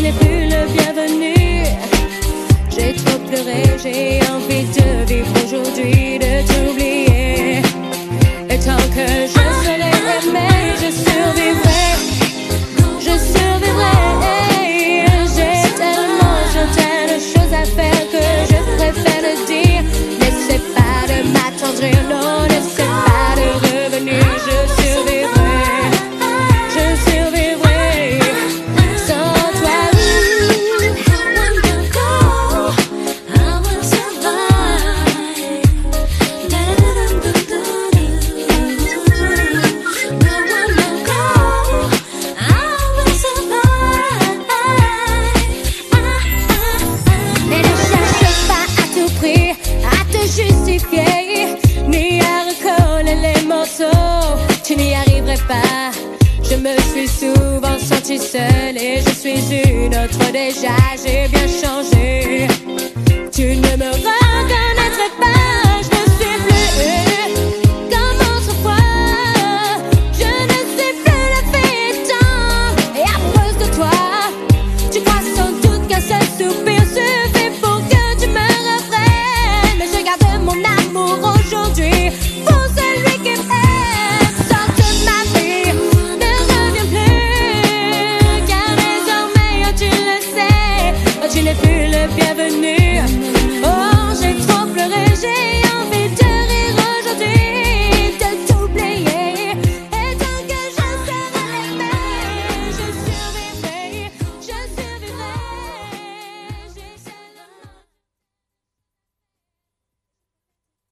[0.00, 0.29] tu n'es plus